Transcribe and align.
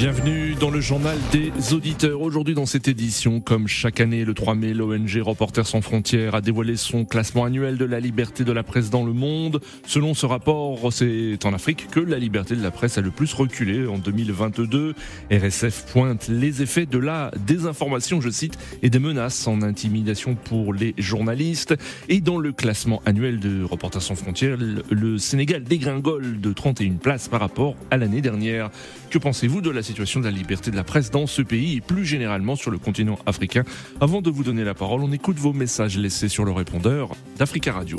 Bienvenue 0.00 0.54
dans 0.54 0.70
le 0.70 0.80
journal 0.80 1.18
des 1.30 1.74
auditeurs. 1.74 2.22
Aujourd'hui 2.22 2.54
dans 2.54 2.64
cette 2.64 2.88
édition, 2.88 3.42
comme 3.42 3.68
chaque 3.68 4.00
année, 4.00 4.24
le 4.24 4.32
3 4.32 4.54
mai, 4.54 4.72
l'ONG 4.72 5.20
Reporters 5.20 5.66
sans 5.66 5.82
frontières 5.82 6.34
a 6.34 6.40
dévoilé 6.40 6.76
son 6.76 7.04
classement 7.04 7.44
annuel 7.44 7.76
de 7.76 7.84
la 7.84 8.00
liberté 8.00 8.42
de 8.42 8.50
la 8.50 8.62
presse 8.62 8.88
dans 8.88 9.04
le 9.04 9.12
monde. 9.12 9.60
Selon 9.86 10.14
ce 10.14 10.24
rapport, 10.24 10.90
c'est 10.90 11.44
en 11.44 11.52
Afrique 11.52 11.88
que 11.90 12.00
la 12.00 12.18
liberté 12.18 12.56
de 12.56 12.62
la 12.62 12.70
presse 12.70 12.96
a 12.96 13.02
le 13.02 13.10
plus 13.10 13.34
reculé 13.34 13.86
en 13.86 13.98
2022. 13.98 14.94
RSF 15.30 15.92
pointe 15.92 16.28
les 16.28 16.62
effets 16.62 16.86
de 16.86 16.96
la 16.96 17.30
désinformation, 17.46 18.22
je 18.22 18.30
cite, 18.30 18.56
et 18.82 18.88
des 18.88 19.00
menaces 19.00 19.46
en 19.46 19.60
intimidation 19.60 20.34
pour 20.34 20.72
les 20.72 20.94
journalistes. 20.96 21.74
Et 22.08 22.22
dans 22.22 22.38
le 22.38 22.52
classement 22.52 23.02
annuel 23.04 23.38
de 23.38 23.62
Reporters 23.64 24.00
sans 24.00 24.14
frontières, 24.14 24.56
le 24.90 25.18
Sénégal 25.18 25.62
dégringole 25.62 26.40
de 26.40 26.54
31 26.54 26.92
places 26.92 27.28
par 27.28 27.40
rapport 27.40 27.76
à 27.90 27.98
l'année 27.98 28.22
dernière. 28.22 28.70
Que 29.10 29.18
pensez-vous 29.18 29.60
de 29.60 29.70
la 29.70 29.82
situation 29.82 30.20
de 30.20 30.26
la 30.26 30.30
liberté 30.30 30.70
de 30.70 30.76
la 30.76 30.84
presse 30.84 31.10
dans 31.10 31.26
ce 31.26 31.42
pays 31.42 31.76
et 31.76 31.80
plus 31.80 32.04
généralement 32.04 32.54
sur 32.54 32.70
le 32.70 32.78
continent 32.78 33.18
africain? 33.26 33.64
Avant 34.00 34.22
de 34.22 34.30
vous 34.30 34.44
donner 34.44 34.62
la 34.62 34.72
parole, 34.72 35.00
on 35.02 35.10
écoute 35.10 35.36
vos 35.36 35.52
messages 35.52 35.98
laissés 35.98 36.28
sur 36.28 36.44
le 36.44 36.52
répondeur 36.52 37.10
d'Africa 37.36 37.72
Radio. 37.72 37.96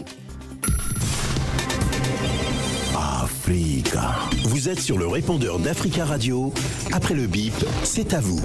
Africa. 2.95 4.13
Vous 4.45 4.69
êtes 4.69 4.79
sur 4.79 4.97
le 4.97 5.05
répondeur 5.05 5.59
d'Africa 5.59 6.05
Radio. 6.05 6.53
Après 6.93 7.13
le 7.13 7.27
bip, 7.27 7.55
c'est 7.83 8.13
à 8.13 8.21
vous. 8.21 8.39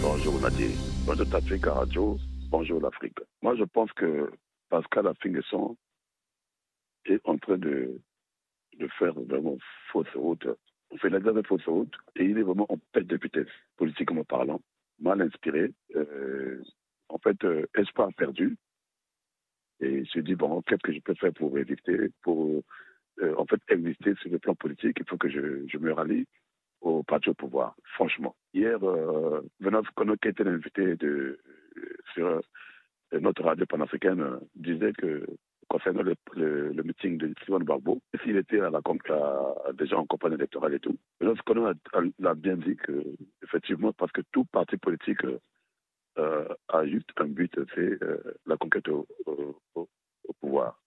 Bonjour 0.00 0.40
Nadir. 0.40 0.70
Bonjour 1.04 1.26
d'Africa 1.26 1.74
Radio. 1.74 2.16
Bonjour 2.48 2.80
l'Afrique. 2.80 3.18
Moi 3.42 3.54
je 3.56 3.64
pense 3.64 3.92
que 3.92 4.30
Pascal 4.70 5.06
Affingesson 5.06 5.76
est 7.04 7.20
en 7.24 7.36
train 7.36 7.58
de, 7.58 8.00
de 8.78 8.88
faire 8.98 9.12
vraiment 9.28 9.58
fausse 9.92 10.08
route. 10.14 10.46
On 10.90 10.96
fait 10.98 11.10
la 11.10 11.20
dernière 11.20 11.46
fausse 11.46 11.66
route 11.66 11.94
et 12.16 12.24
il 12.24 12.38
est 12.38 12.42
vraiment 12.42 12.66
en 12.70 12.78
perte 12.92 13.06
de 13.06 13.16
vitesse, 13.16 13.48
politiquement 13.76 14.24
parlant, 14.24 14.60
mal 15.00 15.20
inspiré. 15.20 15.72
Euh, 15.94 16.62
en 17.08 17.18
fait, 17.18 17.42
euh, 17.44 17.66
espoir 17.74 18.10
perdu. 18.16 18.56
Et 19.80 19.98
il 19.98 20.06
se 20.08 20.18
dit, 20.20 20.34
bon, 20.34 20.62
qu'est-ce 20.62 20.82
que 20.82 20.92
je 20.92 21.00
peux 21.00 21.14
faire 21.14 21.32
pour 21.32 21.56
éviter, 21.58 22.10
pour 22.22 22.62
euh, 23.20 23.34
en 23.36 23.46
fait 23.46 23.60
exister 23.68 24.14
sur 24.16 24.30
le 24.30 24.38
plan 24.38 24.54
politique? 24.54 24.96
Il 24.98 25.06
faut 25.06 25.18
que 25.18 25.28
je, 25.28 25.78
me 25.78 25.92
rallie 25.92 26.26
au 26.80 27.02
parti 27.02 27.28
au 27.28 27.34
pouvoir, 27.34 27.76
franchement. 27.94 28.34
Hier, 28.54 28.82
euh, 28.82 29.42
Venance 29.60 29.86
qui 30.22 30.28
était 30.28 30.44
l'invité 30.44 30.96
de, 30.96 31.38
sur 32.14 32.40
notre 33.12 33.42
radio 33.42 33.66
panafricaine, 33.66 34.40
disait 34.54 34.92
que 34.92 35.26
concernant 35.68 36.02
le, 36.02 36.14
le, 36.34 36.72
le, 36.72 36.82
meeting 36.82 37.18
de 37.18 37.32
Simon 37.44 37.60
Barbeau, 37.60 38.00
s'il 38.22 38.36
était 38.36 38.60
à 38.60 38.70
la, 38.70 38.80
déjà 39.72 39.98
en 39.98 40.06
campagne 40.06 40.34
électorale 40.34 40.74
et 40.74 40.80
tout. 40.80 40.96
Lorsqu'on 41.20 41.66
a, 41.66 41.72
a, 41.92 42.34
bien 42.34 42.56
dit 42.56 42.76
que, 42.76 43.04
effectivement, 43.42 43.92
parce 43.92 44.12
que 44.12 44.22
tout 44.32 44.44
parti 44.44 44.76
politique 44.76 45.24
euh, 46.18 46.48
a 46.68 46.86
juste 46.86 47.10
un 47.16 47.26
but, 47.26 47.52
c'est 47.74 48.02
euh, 48.02 48.18
la 48.46 48.56
conquête 48.56 48.88
au, 48.88 49.06
au, 49.74 49.88
pouvoir, 50.40 50.80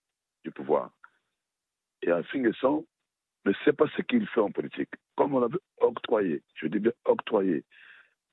du 0.44 0.52
pouvoir. 0.52 0.92
Et 2.02 2.12
un 2.12 2.24
Fingesson 2.24 2.86
ne 3.46 3.54
sait 3.66 3.74
pas 3.74 3.88
ce 3.96 4.02
qu'il 4.04 4.28
fait 4.28 4.40
en 4.40 4.52
politique. 4.52 4.90
Comme 5.16 5.36
on 5.36 5.44
avait 5.44 5.60
octroyé, 5.82 6.42
je 6.56 6.68
dis 6.68 6.80
bien 6.80 6.94
octroyé, 7.06 7.64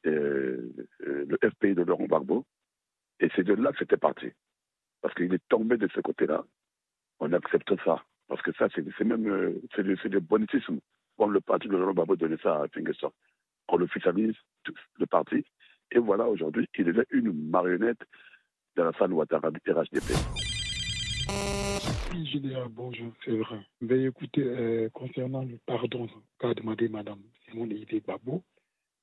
euh, 0.07 0.73
le 1.01 1.37
FPI 1.43 1.75
de 1.75 1.83
Laurent 1.83 2.07
Barbeau, 2.07 2.47
et 3.19 3.29
c'est 3.35 3.43
de 3.43 3.55
là 3.55 3.73
que 3.73 3.79
c'était 3.79 3.97
parti 3.97 4.31
parce 5.07 5.15
qu'il 5.15 5.33
est 5.33 5.49
tombé 5.49 5.77
de 5.77 5.89
ce 5.95 6.01
côté-là, 6.01 6.45
on 7.21 7.33
accepte 7.33 7.73
ça. 7.85 8.03
Parce 8.27 8.43
que 8.43 8.51
ça, 8.55 8.67
c'est 8.75 9.05
même 9.05 9.29
euh, 9.29 9.63
c'est 9.77 9.85
le, 9.85 10.19
bonitisme. 10.19 10.81
Comme 11.17 11.33
le 11.33 11.41
parti 11.41 11.69
de 11.69 11.77
Laurent 11.77 11.95
Babo 11.95 12.17
donnait 12.17 12.43
ça 12.43 12.63
à 12.63 12.69
Fingerson. 12.75 13.13
On 13.69 13.77
l'officialise, 13.77 14.35
le 14.99 15.07
parti. 15.07 15.45
Et 15.93 15.99
voilà, 16.01 16.27
aujourd'hui, 16.27 16.67
il 16.77 16.89
est 16.89 17.07
une 17.13 17.31
marionnette 17.51 18.01
de 18.75 18.83
la 18.83 18.91
salle 18.99 19.13
Ouattara 19.13 19.53
du 19.53 19.61
RHDP. 19.71 20.11
Oui, 22.13 22.27
Julien, 22.27 22.67
bonjour, 22.69 23.13
c'est 23.25 23.37
vrai. 23.37 23.65
Mais 23.81 24.07
écoutez, 24.07 24.43
euh, 24.43 24.89
concernant 24.89 25.45
le 25.45 25.57
pardon 25.67 26.09
qu'a 26.41 26.53
demandé 26.53 26.89
Mme 26.89 27.21
Simone 27.45 27.71
Idé 27.71 28.03
Babo, 28.05 28.43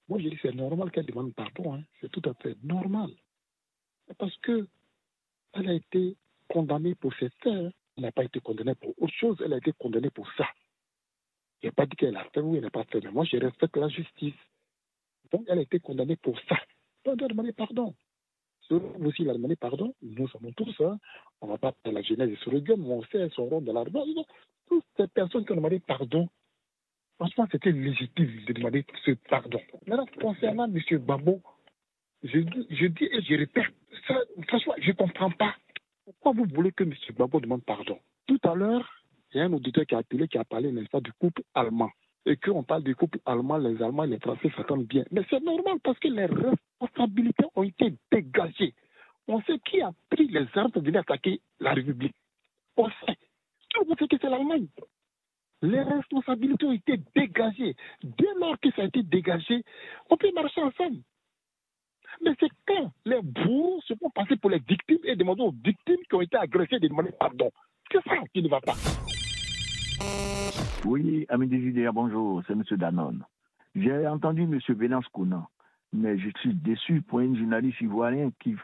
moi 0.10 0.20
je 0.20 0.28
dis 0.28 0.40
c'est 0.42 0.54
normal 0.54 0.92
qu'elle 0.92 1.06
demande 1.06 1.34
pardon, 1.34 1.76
hein. 1.76 1.84
c'est 2.02 2.12
tout 2.12 2.30
à 2.30 2.34
fait 2.34 2.58
normal. 2.62 3.10
Parce 4.18 4.36
que 4.40 4.68
elle 5.54 5.70
a 5.70 5.74
été 5.74 6.16
condamnée 6.48 6.96
pour 6.96 7.14
ses 7.16 7.30
faits. 7.42 7.54
Hein. 7.54 7.72
Elle 7.96 8.04
n'a 8.04 8.12
pas 8.12 8.24
été 8.24 8.40
condamnée 8.40 8.76
pour 8.76 8.94
autre 9.02 9.14
chose, 9.14 9.38
elle 9.44 9.54
a 9.54 9.58
été 9.58 9.72
condamnée 9.74 10.10
pour 10.10 10.28
ça. 10.34 10.48
Je 11.62 11.68
n'ai 11.68 11.72
pas 11.72 11.86
dit 11.86 11.96
qu'elle 11.96 12.18
a 12.18 12.26
fait 12.34 12.42
ou 12.42 12.56
elle 12.56 12.62
n'a 12.62 12.70
pas 12.70 12.84
fait, 12.86 13.02
mais 13.02 13.12
moi 13.12 13.24
je 13.24 13.38
respecte 13.38 13.78
la 13.78 13.88
justice. 13.88 14.34
Donc 15.32 15.46
elle 15.48 15.60
a 15.60 15.62
été 15.62 15.80
condamnée 15.80 16.16
pour 16.16 16.40
ça. 16.50 16.58
Donc 17.06 17.16
elle 17.20 17.26
a 17.26 17.28
demandé 17.30 17.54
pardon. 17.54 17.94
Vous 18.70 19.06
aussi, 19.06 19.22
il 19.22 19.30
a 19.30 19.34
demandé 19.34 19.56
pardon. 19.56 19.94
Nous 20.02 20.28
sommes 20.30 20.54
tous, 20.54 20.76
hein. 20.82 20.98
on 21.42 21.48
ne 21.48 21.52
va 21.52 21.58
pas 21.58 21.74
faire 21.84 21.92
la 21.92 22.02
genèse 22.02 22.36
sur 22.40 22.52
le 22.52 22.60
gueule, 22.60 22.80
mais 22.80 22.94
on 22.94 23.04
sait 23.04 23.30
son 23.30 23.46
rôle 23.46 23.66
de 23.66 23.72
l'argent. 23.72 24.04
Toutes 24.68 24.86
ces 24.98 25.08
personnes 25.08 25.46
qui 25.46 25.52
ont 25.52 25.58
demandé 25.58 25.80
pardon, 25.80 26.28
franchement, 27.18 27.48
c'était 27.52 27.72
légitime 27.72 28.46
de 28.48 28.54
demander 28.54 28.86
ce 29.06 29.12
pardon. 29.30 29.60
Maintenant, 29.86 30.08
concernant 30.20 30.66
M. 30.66 30.98
Babo, 31.00 31.42
je, 32.24 32.88
dis 32.88 33.06
et 33.12 33.22
je 33.22 33.36
répète, 33.36 33.66
ça, 34.08 34.16
franchement, 34.48 34.74
je 34.80 34.88
ne 34.88 34.94
comprends 34.94 35.32
pas. 35.32 35.56
Pourquoi 36.06 36.32
vous 36.34 36.46
voulez 36.54 36.72
que 36.72 36.84
M. 36.84 36.94
Babo 37.18 37.40
demande 37.40 37.64
pardon? 37.64 38.00
Tout 38.28 38.40
à 38.44 38.56
l'heure, 38.56 38.90
il 39.34 39.38
y 39.38 39.42
a 39.42 39.46
un 39.46 39.54
auditeur 39.54 39.86
qui 39.86 39.96
a 39.96 40.00
appelé, 40.00 40.28
qui 40.28 40.38
a 40.38 40.44
parlé, 40.44 40.72
n'est-ce 40.72 40.90
pas, 40.90 41.02
du 41.02 41.12
couple 41.14 41.44
allemand. 41.54 41.90
Et 42.26 42.38
qu'on 42.38 42.64
parle 42.64 42.84
du 42.84 42.96
couple 42.96 43.20
allemand, 43.26 43.58
les 43.58 43.82
Allemands 43.82 44.06
et 44.06 44.08
les 44.08 44.20
Français 44.20 44.50
s'attendent 44.56 44.86
bien. 44.86 45.04
Mais 45.12 45.22
c'est 45.30 45.44
normal 45.44 45.78
parce 45.84 46.00
que 46.00 46.08
les 46.08 46.26
responsabilités 46.26 47.46
ont 47.56 47.64
été 47.64 47.94
dégagées. 48.12 48.74
On 49.28 49.42
sait 49.42 49.60
qui 49.60 49.82
a 49.82 49.92
pris 50.10 50.28
les 50.28 50.48
armes 50.56 50.72
pour 50.72 50.82
venir 50.82 51.02
attaquer 51.02 51.42
la 51.60 51.74
République. 51.74 52.16
On 52.78 52.90
sait. 52.90 53.18
Tout 53.70 53.82
le 53.82 53.88
monde 53.88 54.00
sait 54.00 54.08
que 54.08 54.18
c'est 54.22 54.30
l'Allemagne. 54.30 54.68
Les 55.62 55.82
responsabilités 55.82 56.66
ont 56.66 56.74
été 56.74 57.00
dégagées. 57.16 57.76
Dès 58.04 58.34
lors 58.40 58.60
que 58.60 58.70
ça 58.72 58.84
a 58.84 58.86
été 58.86 59.04
dégagé, 59.04 59.64
on 60.10 60.18
peut 60.18 60.32
marcher 60.34 60.62
ensemble. 60.62 61.00
Mais 62.22 62.32
c'est 62.40 62.50
quand 62.68 62.92
les 63.06 63.22
bourreaux 63.22 63.82
se 63.82 63.94
font 63.96 64.10
passer 64.10 64.36
pour 64.38 64.50
les 64.50 64.60
victimes 64.60 65.00
et 65.04 65.16
demander 65.16 65.44
aux 65.44 65.52
victimes 65.64 65.98
qui 66.10 66.16
ont 66.16 66.22
été 66.22 66.38
agressées 66.38 66.80
de 66.80 66.88
demander 66.88 67.12
pardon. 67.20 67.50
C'est 67.92 68.04
ça 68.04 68.16
qui 68.34 68.42
ne 68.42 68.50
va 68.50 68.62
pas. 68.62 68.76
Oui, 70.86 71.26
ami 71.30 71.48
des 71.48 71.90
bonjour, 71.94 72.42
c'est 72.46 72.54
M. 72.54 72.64
Danone. 72.72 73.24
J'ai 73.76 74.08
entendu 74.08 74.44
M. 74.44 74.60
Venance 74.70 75.08
Kounan, 75.08 75.48
mais 75.94 76.18
je 76.18 76.30
suis 76.40 76.54
déçu 76.54 77.02
pour 77.02 77.22
une 77.22 77.38
journaliste 77.38 77.82
ivoirienne 77.82 78.32
qui 78.40 78.56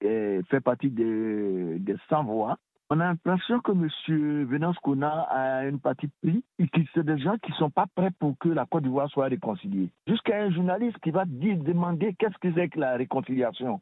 fait 0.00 0.60
partie 0.62 0.90
des, 0.90 1.78
des 1.78 1.96
sans-voix 2.08 2.58
on 2.90 3.00
a 3.00 3.04
l'impression 3.04 3.60
que 3.60 3.72
M. 3.72 4.44
Venance 4.46 4.78
Kona 4.78 5.22
a 5.24 5.66
une 5.66 5.78
partie 5.78 6.08
pris 6.22 6.42
et 6.58 6.68
que 6.68 6.80
c'est 6.94 7.04
des 7.04 7.18
gens 7.18 7.36
qui 7.38 7.50
ne 7.50 7.56
sont 7.56 7.70
pas 7.70 7.86
prêts 7.94 8.10
pour 8.18 8.36
que 8.38 8.48
la 8.48 8.64
Côte 8.64 8.84
d'Ivoire 8.84 9.10
soit 9.10 9.26
réconciliée. 9.26 9.90
Jusqu'à 10.06 10.42
un 10.42 10.50
journaliste 10.50 10.98
qui 11.00 11.10
va 11.10 11.24
demander 11.26 12.14
qu'est-ce 12.14 12.38
que 12.38 12.52
c'est 12.54 12.70
que 12.70 12.80
la 12.80 12.96
réconciliation. 12.96 13.80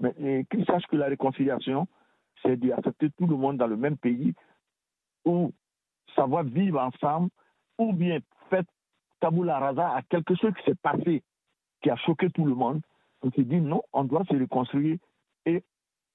Mais 0.00 0.46
qu'il 0.50 0.64
sache 0.64 0.86
que 0.86 0.96
la 0.96 1.06
réconciliation, 1.06 1.86
c'est 2.42 2.56
d'accepter 2.56 3.10
tout 3.10 3.26
le 3.26 3.36
monde 3.36 3.58
dans 3.58 3.68
le 3.68 3.76
même 3.76 3.96
pays 3.96 4.34
ou 5.24 5.52
savoir 6.16 6.42
vivre 6.42 6.80
ensemble 6.80 7.30
ou 7.78 7.92
bien 7.92 8.18
faire 8.48 8.64
tabula 9.20 9.58
rasa 9.58 9.94
à 9.94 10.02
quelque 10.02 10.34
chose 10.34 10.52
qui 10.58 10.64
s'est 10.64 10.78
passé, 10.82 11.22
qui 11.82 11.90
a 11.90 11.96
choqué 11.96 12.30
tout 12.30 12.46
le 12.46 12.54
monde. 12.54 12.80
On 13.22 13.30
s'est 13.30 13.44
dit 13.44 13.60
non, 13.60 13.82
on 13.92 14.04
doit 14.04 14.24
se 14.24 14.34
réconcilier 14.34 14.98
et 15.46 15.62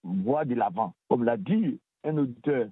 voir 0.03 0.45
de 0.45 0.55
l'avant. 0.55 0.93
Comme 1.07 1.23
l'a 1.23 1.37
dit 1.37 1.79
un 2.05 2.17
auditeur. 2.17 2.67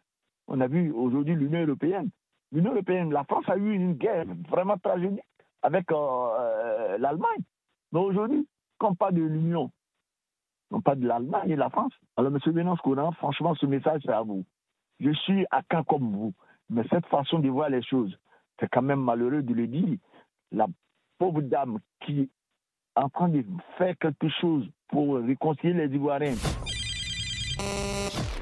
On 0.48 0.60
a 0.62 0.68
vu 0.68 0.92
aujourd'hui 0.92 1.36
l'Union 1.36 1.66
européenne. 1.66 2.10
L'Union 2.52 2.72
européenne, 2.72 3.12
la 3.12 3.24
France 3.24 3.46
a 3.48 3.58
eu 3.58 3.74
une 3.74 3.94
guerre 3.94 4.26
vraiment 4.50 4.78
tragique 4.78 5.20
avec 5.62 5.92
euh, 5.92 5.96
euh, 5.96 6.98
l'Allemagne. 6.98 7.42
Mais 7.92 8.00
aujourd'hui, 8.00 8.48
quand 8.78 8.92
on 8.92 8.96
parle 8.96 9.16
de 9.16 9.24
l'Union, 9.24 9.72
on 10.72 10.82
parle 10.82 11.00
de 11.00 11.08
l'Allemagne 11.08 11.50
et 11.52 11.56
de 11.56 11.60
la 11.60 11.70
France. 11.70 11.94
Alors, 12.18 12.32
M. 12.32 12.54
Bénance 12.54 12.80
franchement, 13.18 13.56
ce 13.56 13.66
message, 13.66 14.02
c'est 14.06 14.12
à 14.12 14.22
vous. 14.22 14.44
Je 15.00 15.12
suis 15.12 15.46
à 15.52 15.62
cas 15.64 15.84
comme 15.84 16.12
vous. 16.12 16.34
Mais 16.70 16.84
cette 16.90 17.06
façon 17.08 17.40
de 17.40 17.50
voir 17.50 17.70
les 17.70 17.84
choses, 17.84 18.18
c'est 18.60 18.70
quand 18.70 18.82
même 18.82 19.02
malheureux 19.02 19.42
de 19.42 19.54
le 19.54 19.68
dire. 19.68 19.98
La 20.52 20.68
pauvre 21.18 21.42
dame 21.42 21.80
qui 22.02 22.22
est 22.22 22.30
en 22.96 23.10
train 23.10 23.30
de 23.30 23.44
faire 23.78 23.98
quelque 23.98 24.30
chose 24.42 24.68
pour 24.90 25.16
réconcilier 25.18 25.74
les 25.74 25.96
Ivoiriens, 25.96 26.36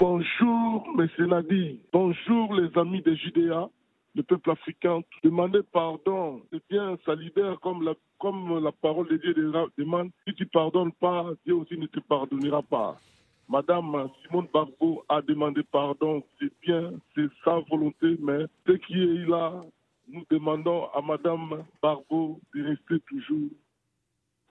Bonjour, 0.01 0.83
M. 0.97 1.27
Nadi. 1.27 1.79
Bonjour, 1.93 2.55
les 2.55 2.75
amis 2.75 3.03
de 3.03 3.13
Judéa, 3.13 3.69
le 4.15 4.23
peuple 4.23 4.49
africain. 4.49 5.01
Demander 5.23 5.61
pardon, 5.71 6.41
c'est 6.51 6.63
bien, 6.71 6.97
libère 7.19 7.59
comme 7.59 7.83
la, 7.83 7.93
comme 8.17 8.63
la 8.63 8.71
parole 8.71 9.07
de 9.09 9.17
Dieu 9.17 9.35
demande. 9.77 10.09
Si 10.27 10.33
tu 10.33 10.47
pardonnes 10.47 10.91
pas, 10.93 11.27
Dieu 11.45 11.53
aussi 11.53 11.77
ne 11.77 11.85
te 11.85 11.99
pardonnera 11.99 12.63
pas. 12.63 12.99
Madame 13.47 14.09
Simone 14.23 14.47
Barbeau 14.51 15.05
a 15.07 15.21
demandé 15.21 15.61
pardon. 15.71 16.23
C'est 16.39 16.51
bien, 16.63 16.93
c'est 17.13 17.29
sa 17.45 17.59
volonté, 17.69 18.17
mais 18.19 18.47
ce 18.65 18.71
qui 18.71 19.03
est 19.03 19.29
là, 19.29 19.63
nous 20.07 20.25
demandons 20.31 20.87
à 20.95 21.01
Madame 21.03 21.63
Barbeau 21.79 22.39
de 22.55 22.63
rester 22.63 22.99
toujours 23.07 23.51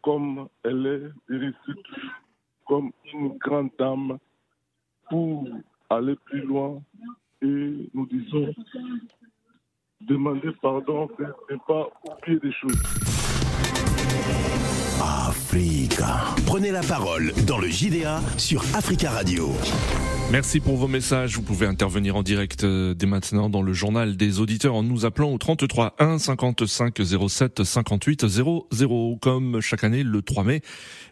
comme 0.00 0.49
elle 0.62 0.87
est, 0.87 1.32
de 1.32 1.41
rester 1.41 1.82
toujours 1.82 2.12
comme 2.69 2.93
une 3.12 3.37
grande 3.38 3.70
dame 3.76 4.17
pour 5.11 5.47
aller 5.91 6.17
plus 6.25 6.43
loin. 6.43 6.81
Et 7.43 7.91
nous 7.95 8.07
disons, 8.07 8.55
demander 10.03 10.51
pardon, 10.62 11.09
mais 11.19 11.57
pas 11.67 11.89
oublier 12.05 12.39
des 12.41 12.53
choses. 12.53 12.83
Africa. 15.03 16.35
Prenez 16.47 16.71
la 16.71 16.83
parole 16.83 17.33
dans 17.47 17.59
le 17.59 17.69
JDA 17.69 18.21
sur 18.37 18.61
Africa 18.75 19.11
Radio. 19.11 19.49
Merci 20.32 20.61
pour 20.61 20.77
vos 20.77 20.87
messages. 20.87 21.35
Vous 21.35 21.43
pouvez 21.43 21.67
intervenir 21.67 22.15
en 22.15 22.23
direct 22.23 22.62
euh, 22.62 22.94
dès 22.94 23.06
maintenant 23.06 23.50
dans 23.50 23.62
le 23.62 23.73
journal 23.73 24.17
des 24.17 24.38
auditeurs 24.38 24.77
en 24.77 24.85
nous 24.85 25.05
appelant 25.05 25.32
au 25.32 25.38
33 25.38 25.97
1 25.99 26.19
55 26.21 27.00
07 27.29 27.65
58 27.65 28.29
00. 28.29 29.19
Comme 29.21 29.61
chaque 29.61 29.82
année, 29.82 30.05
le 30.05 30.23
3 30.23 30.44
mai, 30.44 30.62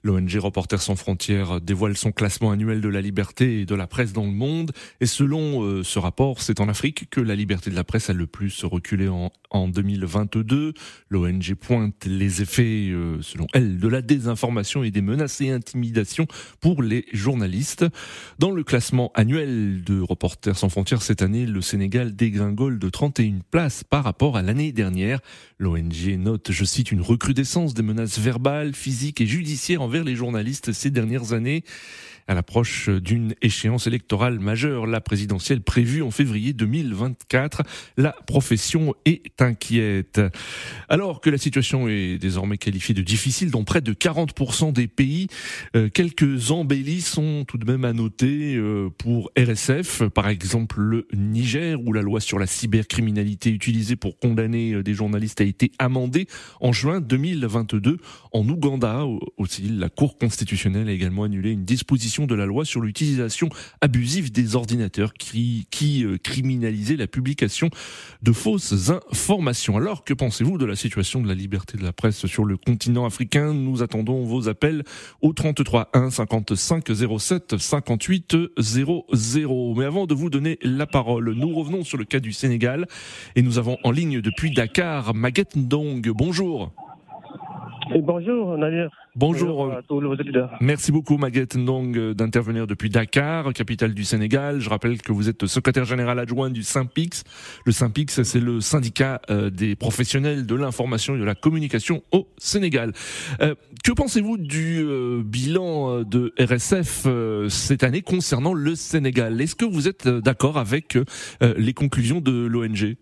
l'ONG 0.04 0.36
Reporters 0.36 0.80
sans 0.80 0.94
frontières 0.94 1.60
dévoile 1.60 1.96
son 1.96 2.12
classement 2.12 2.52
annuel 2.52 2.80
de 2.80 2.88
la 2.88 3.00
liberté 3.00 3.62
et 3.62 3.66
de 3.66 3.74
la 3.74 3.88
presse 3.88 4.12
dans 4.12 4.22
le 4.22 4.30
monde. 4.30 4.70
Et 5.00 5.06
selon 5.06 5.64
euh, 5.64 5.82
ce 5.82 5.98
rapport, 5.98 6.40
c'est 6.40 6.60
en 6.60 6.68
Afrique 6.68 7.10
que 7.10 7.20
la 7.20 7.34
liberté 7.34 7.70
de 7.70 7.74
la 7.74 7.84
presse 7.84 8.10
a 8.10 8.12
le 8.12 8.28
plus 8.28 8.62
reculé 8.62 9.08
en, 9.08 9.32
en 9.50 9.66
2022. 9.66 10.74
L'ONG 11.08 11.54
pointe 11.54 12.04
les 12.06 12.40
effets, 12.40 12.90
euh, 12.92 13.20
selon 13.22 13.48
elle, 13.52 13.80
de 13.80 13.88
la 13.88 14.00
désinformation 14.00 14.84
et 14.84 14.92
des 14.92 15.02
menaces 15.02 15.40
et 15.40 15.50
intimidations 15.50 16.28
pour 16.60 16.84
les 16.84 17.04
journalistes. 17.12 17.84
Dans 18.38 18.52
le 18.52 18.62
classement 18.62 19.07
annuel 19.14 19.82
de 19.84 20.00
Reporters 20.00 20.56
sans 20.56 20.68
frontières 20.68 21.02
cette 21.02 21.22
année, 21.22 21.46
le 21.46 21.60
Sénégal 21.60 22.14
dégringole 22.14 22.78
de 22.78 22.88
31 22.88 23.40
places 23.50 23.84
par 23.84 24.04
rapport 24.04 24.36
à 24.36 24.42
l'année 24.42 24.72
dernière. 24.72 25.20
L'ONG 25.58 26.16
note, 26.18 26.50
je 26.50 26.64
cite, 26.64 26.92
une 26.92 27.00
recrudescence 27.00 27.74
des 27.74 27.82
menaces 27.82 28.18
verbales, 28.18 28.74
physiques 28.74 29.20
et 29.20 29.26
judiciaires 29.26 29.82
envers 29.82 30.04
les 30.04 30.16
journalistes 30.16 30.72
ces 30.72 30.90
dernières 30.90 31.32
années 31.32 31.64
à 32.28 32.34
l'approche 32.34 32.90
d'une 32.90 33.34
échéance 33.40 33.86
électorale 33.86 34.38
majeure, 34.38 34.86
la 34.86 35.00
présidentielle 35.00 35.62
prévue 35.62 36.02
en 36.02 36.10
février 36.10 36.52
2024. 36.52 37.62
La 37.96 38.12
profession 38.26 38.94
est 39.06 39.40
inquiète. 39.40 40.20
Alors 40.90 41.22
que 41.22 41.30
la 41.30 41.38
situation 41.38 41.88
est 41.88 42.18
désormais 42.18 42.58
qualifiée 42.58 42.94
de 42.94 43.00
difficile 43.00 43.50
dans 43.50 43.64
près 43.64 43.80
de 43.80 43.94
40% 43.94 44.74
des 44.74 44.88
pays, 44.88 45.28
euh, 45.74 45.88
quelques 45.88 46.50
embellis 46.50 47.00
sont 47.00 47.44
tout 47.48 47.56
de 47.56 47.64
même 47.64 47.86
à 47.86 47.94
noter 47.94 48.56
euh, 48.56 48.90
pour 48.98 49.30
RSF, 49.38 50.04
par 50.08 50.28
exemple 50.28 50.80
le 50.80 51.08
Niger, 51.14 51.80
où 51.82 51.94
la 51.94 52.02
loi 52.02 52.20
sur 52.20 52.38
la 52.38 52.46
cybercriminalité 52.46 53.50
utilisée 53.50 53.96
pour 53.96 54.18
condamner 54.18 54.74
euh, 54.74 54.82
des 54.82 54.92
journalistes 54.92 55.40
a 55.40 55.44
été 55.44 55.72
amendée 55.78 56.26
en 56.60 56.72
juin 56.72 57.00
2022. 57.00 57.98
En 58.32 58.46
Ouganda 58.48 59.06
aussi, 59.38 59.62
la 59.62 59.88
Cour 59.88 60.18
constitutionnelle 60.18 60.88
a 60.88 60.92
également 60.92 61.24
annulé 61.24 61.52
une 61.52 61.64
disposition 61.64 62.17
de 62.26 62.34
la 62.34 62.46
loi 62.46 62.64
sur 62.64 62.80
l'utilisation 62.80 63.48
abusive 63.80 64.32
des 64.32 64.56
ordinateurs 64.56 65.14
qui, 65.14 65.66
qui 65.70 66.04
euh, 66.04 66.18
criminalisait 66.18 66.96
la 66.96 67.06
publication 67.06 67.70
de 68.22 68.32
fausses 68.32 68.90
informations. 68.90 69.76
Alors, 69.76 70.04
que 70.04 70.14
pensez-vous 70.14 70.58
de 70.58 70.64
la 70.64 70.76
situation 70.76 71.20
de 71.20 71.28
la 71.28 71.34
liberté 71.34 71.78
de 71.78 71.82
la 71.82 71.92
presse 71.92 72.26
sur 72.26 72.44
le 72.44 72.56
continent 72.56 73.04
africain? 73.06 73.54
Nous 73.54 73.82
attendons 73.82 74.24
vos 74.24 74.48
appels 74.48 74.84
au 75.20 75.32
33 75.32 75.90
1 75.94 76.10
55 76.10 76.84
07 77.18 77.58
58 77.58 78.36
00. 78.58 79.74
Mais 79.76 79.84
avant 79.84 80.06
de 80.06 80.14
vous 80.14 80.30
donner 80.30 80.58
la 80.62 80.86
parole, 80.86 81.32
nous 81.32 81.54
revenons 81.54 81.84
sur 81.84 81.98
le 81.98 82.04
cas 82.04 82.20
du 82.20 82.32
Sénégal 82.32 82.86
et 83.36 83.42
nous 83.42 83.58
avons 83.58 83.78
en 83.84 83.90
ligne 83.90 84.20
depuis 84.20 84.50
Dakar 84.50 85.14
Maguette 85.14 85.56
Ndong. 85.56 86.08
Bonjour. 86.10 86.72
Et 87.94 88.02
bonjour 88.02 88.58
Nadir. 88.58 88.90
Bonjour. 89.16 89.72
à 89.72 89.82
tous 89.82 90.00
les 90.00 90.08
auditeurs. 90.08 90.56
Merci 90.60 90.92
beaucoup 90.92 91.16
Maguette 91.16 91.56
Ndong 91.56 91.96
euh, 91.96 92.14
d'intervenir 92.14 92.66
depuis 92.66 92.90
Dakar, 92.90 93.52
capitale 93.52 93.94
du 93.94 94.04
Sénégal. 94.04 94.60
Je 94.60 94.68
rappelle 94.68 95.00
que 95.00 95.12
vous 95.12 95.28
êtes 95.28 95.46
secrétaire 95.46 95.84
général 95.84 96.18
adjoint 96.18 96.50
du 96.50 96.62
Saint-Pix. 96.62 97.24
Le 97.64 97.72
Saint-Pix, 97.72 98.22
c'est 98.22 98.40
le 98.40 98.60
syndicat 98.60 99.20
euh, 99.30 99.50
des 99.50 99.74
professionnels 99.76 100.46
de 100.46 100.54
l'information 100.54 101.16
et 101.16 101.18
de 101.18 101.24
la 101.24 101.34
communication 101.34 102.02
au 102.12 102.28
Sénégal. 102.36 102.92
Euh, 103.40 103.54
que 103.84 103.92
pensez-vous 103.92 104.36
du 104.36 104.86
bilan 105.24 106.02
de 106.02 106.32
RSF 106.38 107.06
cette 107.48 107.84
année 107.84 108.02
concernant 108.02 108.52
le 108.52 108.74
Sénégal? 108.74 109.40
Est-ce 109.40 109.54
que 109.54 109.64
vous 109.64 109.88
êtes 109.88 110.08
d'accord 110.08 110.58
avec 110.58 110.98
les 111.40 111.72
conclusions 111.72 112.20
de 112.20 112.46
l'ONG 112.46 112.96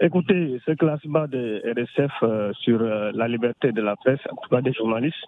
Écoutez, 0.00 0.60
ce 0.66 0.72
classement 0.72 1.26
de 1.28 1.62
RSF 1.64 2.12
euh, 2.22 2.52
sur 2.54 2.80
euh, 2.80 3.12
la 3.14 3.28
liberté 3.28 3.70
de 3.70 3.80
la 3.80 3.94
presse, 3.94 4.18
en 4.30 4.34
tout 4.36 4.48
cas 4.50 4.60
des 4.60 4.72
journalistes, 4.72 5.24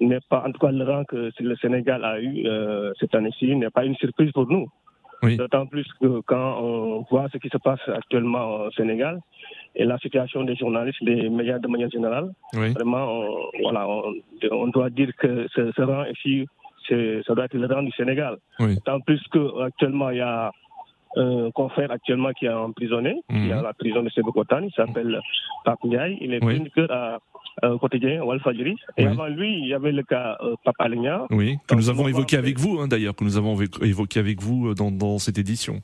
n'est 0.00 0.20
pas, 0.28 0.42
en 0.46 0.52
tout 0.52 0.58
cas 0.58 0.72
le 0.72 0.84
rang 0.84 1.04
que 1.04 1.30
le 1.38 1.56
Sénégal 1.56 2.02
a 2.04 2.18
eu 2.18 2.46
euh, 2.46 2.92
cette 2.98 3.14
année-ci, 3.14 3.54
n'est 3.56 3.68
pas 3.68 3.84
une 3.84 3.96
surprise 3.96 4.32
pour 4.32 4.50
nous. 4.50 4.68
D'autant 5.22 5.66
plus 5.66 5.86
que 6.00 6.20
quand 6.22 6.62
on 6.62 7.04
voit 7.10 7.28
ce 7.30 7.36
qui 7.36 7.50
se 7.50 7.58
passe 7.58 7.80
actuellement 7.88 8.62
au 8.62 8.70
Sénégal 8.70 9.20
et 9.76 9.84
la 9.84 9.98
situation 9.98 10.44
des 10.44 10.56
journalistes, 10.56 11.04
des 11.04 11.28
médias 11.28 11.58
de 11.58 11.68
manière 11.68 11.90
générale, 11.90 12.30
vraiment, 12.54 13.06
on, 13.06 13.50
voilà, 13.62 13.86
on, 14.50 14.68
doit 14.68 14.88
dire 14.88 15.10
que 15.18 15.46
ce, 15.54 15.82
rang 15.82 16.04
ici, 16.06 16.46
ça 16.88 17.34
doit 17.34 17.44
être 17.44 17.52
le 17.52 17.66
rang 17.66 17.82
du 17.82 17.90
Sénégal. 17.92 18.38
D'autant 18.58 19.00
plus 19.00 19.20
qu'actuellement, 19.30 20.08
il 20.08 20.16
y 20.16 20.22
a 20.22 20.50
un 21.16 21.50
confrère 21.50 21.90
actuellement 21.90 22.32
qui 22.32 22.46
est 22.46 22.52
emprisonné, 22.52 23.22
qui 23.28 23.48
est 23.48 23.52
à 23.52 23.56
mhm. 23.56 23.62
la 23.62 23.72
prison 23.72 24.02
de 24.02 24.10
Sébekotane, 24.10 24.66
il 24.66 24.72
s'appelle 24.72 25.20
Pape 25.64 25.82
Ndiaye, 25.84 26.18
il 26.20 26.34
est 26.34 26.40
chroniqueur 26.40 26.90
à 26.90 27.18
au 27.62 27.78
quotidien 27.78 28.22
Walfadjiri. 28.22 28.76
Et 28.96 29.06
avant 29.06 29.26
lui, 29.26 29.58
il 29.58 29.66
y 29.66 29.74
avait 29.74 29.92
le 29.92 30.02
cas 30.02 30.38
euh, 30.42 30.54
Aligna. 30.78 31.26
Oui, 31.30 31.58
que 31.66 31.74
nous 31.74 31.90
avons 31.90 32.08
évoqué 32.08 32.36
avec 32.36 32.58
vous, 32.58 32.78
hein, 32.80 32.88
d'ailleurs, 32.88 33.14
que 33.14 33.24
nous 33.24 33.36
avons 33.36 33.60
évoqué 33.82 34.18
avec 34.18 34.40
vous 34.40 34.68
euh, 34.68 34.74
dans, 34.74 34.90
dans 34.90 35.18
cette 35.18 35.38
édition. 35.38 35.82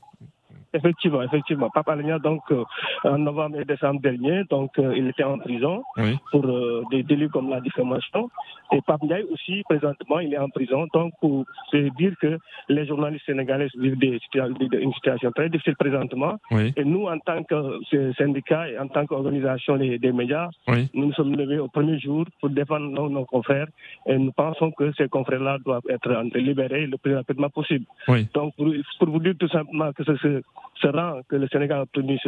Effectivement, 0.73 1.21
effectivement. 1.21 1.69
Papa 1.69 1.93
Alenia, 1.93 2.19
donc, 2.19 2.41
euh, 2.51 2.63
en 3.03 3.17
novembre 3.17 3.59
et 3.61 3.65
décembre 3.65 4.01
dernier, 4.01 4.43
donc, 4.49 4.77
euh, 4.79 4.93
il 4.95 5.07
était 5.07 5.23
en 5.23 5.37
prison 5.37 5.83
pour 6.31 6.45
euh, 6.45 6.83
des 6.91 7.03
délits 7.03 7.29
comme 7.29 7.49
la 7.49 7.61
diffamation. 7.61 8.29
Et 8.73 8.81
Pape 8.81 9.01
Ndiaye 9.03 9.23
aussi, 9.31 9.63
présentement, 9.69 10.19
il 10.19 10.33
est 10.33 10.37
en 10.37 10.49
prison. 10.49 10.85
Donc, 10.93 11.13
pour 11.21 11.45
se 11.71 11.77
dire 11.97 12.13
que 12.21 12.37
les 12.67 12.85
journalistes 12.85 13.25
sénégalais 13.25 13.69
vivent 13.77 13.97
des, 13.97 14.19
une 14.33 14.93
situation 14.93 15.31
très 15.31 15.49
difficile 15.49 15.75
présentement. 15.77 16.35
Et 16.51 16.83
nous, 16.83 17.05
en 17.05 17.17
tant 17.19 17.43
que 17.43 17.79
syndicat 18.17 18.69
et 18.69 18.77
en 18.77 18.87
tant 18.87 19.05
qu'organisation 19.05 19.77
des, 19.77 20.11
médias, 20.11 20.49
nous 20.93 21.05
nous 21.07 21.13
sommes 21.13 21.35
levés 21.35 21.59
au 21.59 21.69
premier 21.69 21.97
jour 21.99 22.25
pour 22.41 22.49
défendre 22.49 23.09
nos, 23.09 23.25
confrères. 23.25 23.67
Et 24.05 24.17
nous 24.17 24.31
pensons 24.33 24.71
que 24.71 24.91
ces 24.97 25.07
confrères-là 25.07 25.57
doivent 25.65 25.87
être 25.89 26.09
libérés 26.35 26.87
le 26.87 26.97
plus 26.97 27.15
rapidement 27.15 27.49
possible. 27.49 27.85
Donc, 28.33 28.53
pour, 28.57 28.67
pour, 28.99 29.09
vous 29.09 29.19
dire 29.19 29.35
tout 29.39 29.47
simplement 29.47 29.93
que 29.93 30.03
ce, 30.03 30.41
ce 30.81 30.87
rang 30.87 31.21
que 31.27 31.35
le 31.35 31.47
Sénégal 31.47 31.79
a 31.79 31.81
obtenu 31.83 32.19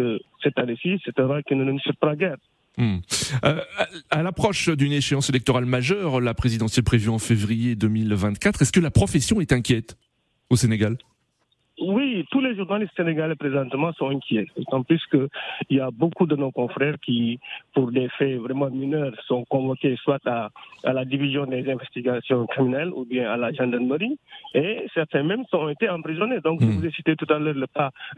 cette 0.43 0.57
année-ci, 0.57 0.99
c'est 1.05 1.19
un 1.19 1.27
rang 1.27 1.41
qui 1.41 1.55
ne 1.55 1.63
nous 1.63 1.79
pas 1.99 2.15
guère. 2.15 2.37
À 3.41 4.23
l'approche 4.23 4.69
d'une 4.69 4.93
échéance 4.93 5.29
électorale 5.29 5.65
majeure, 5.65 6.21
la 6.21 6.33
présidentielle 6.33 6.85
prévue 6.85 7.09
en 7.09 7.19
février 7.19 7.75
2024, 7.75 8.61
est-ce 8.61 8.71
que 8.71 8.79
la 8.79 8.91
profession 8.91 9.41
est 9.41 9.51
inquiète 9.51 9.97
au 10.49 10.55
Sénégal? 10.55 10.97
Oui, 11.81 12.25
tous 12.31 12.41
les 12.41 12.55
journalistes 12.55 12.93
sénégalais 12.95 13.35
présentement 13.35 13.91
sont 13.93 14.09
inquiets. 14.09 14.47
D'autant 14.57 14.83
plus 14.83 15.01
qu'il 15.07 15.27
y 15.77 15.79
a 15.79 15.89
beaucoup 15.91 16.25
de 16.25 16.35
nos 16.35 16.51
confrères 16.51 16.95
qui, 16.99 17.39
pour 17.73 17.91
des 17.91 18.09
faits 18.17 18.37
vraiment 18.39 18.69
mineurs, 18.69 19.13
sont 19.27 19.45
convoqués 19.45 19.95
soit 20.03 20.19
à, 20.25 20.49
à 20.83 20.93
la 20.93 21.05
division 21.05 21.45
des 21.45 21.69
investigations 21.69 22.45
criminelles 22.47 22.91
ou 22.93 23.05
bien 23.05 23.31
à 23.31 23.37
la 23.37 23.51
gendarmerie. 23.51 24.17
Et 24.53 24.85
certains 24.93 25.23
même 25.23 25.43
ont 25.53 25.69
été 25.69 25.89
emprisonnés. 25.89 26.39
Donc, 26.41 26.61
je 26.61 26.65
hmm. 26.65 26.71
vous 26.71 26.85
ai 26.85 26.91
cité 26.91 27.15
tout 27.15 27.27
à 27.29 27.39
l'heure 27.39 27.53
le, 27.53 27.65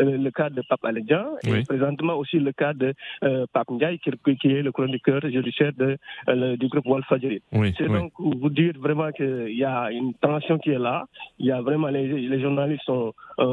euh, 0.01 0.17
le, 0.17 0.31
cas 0.31 0.49
de 0.49 0.61
Pape 0.67 0.85
Alédian 0.85 1.25
et 1.43 1.63
présentement 1.63 2.15
aussi 2.15 2.39
le 2.39 2.51
cas 2.51 2.73
de 2.73 2.93
euh, 3.23 3.45
Pape 3.53 3.69
Ndiaye, 3.69 3.99
qui, 3.99 4.09
est 4.47 4.61
le 4.61 4.71
chroniqueur 4.71 5.21
judiciaire 5.21 5.73
de, 5.77 5.97
euh, 6.29 6.55
du 6.57 6.67
groupe 6.67 6.85
Wolfadjiri. 6.85 7.41
C'est 7.77 7.87
donc 7.87 8.13
vous 8.17 8.49
dire 8.49 8.73
vraiment 8.79 9.11
qu'il 9.11 9.55
y 9.55 9.63
a 9.63 9.91
une 9.91 10.13
tension 10.15 10.57
qui 10.57 10.71
est 10.71 10.79
là. 10.79 11.05
Il 11.39 11.45
y 11.45 11.51
a 11.51 11.61
vraiment 11.61 11.87
les, 11.87 12.07
les 12.07 12.41
journalistes 12.41 12.83
sont 12.85 13.13
euh, 13.39 13.50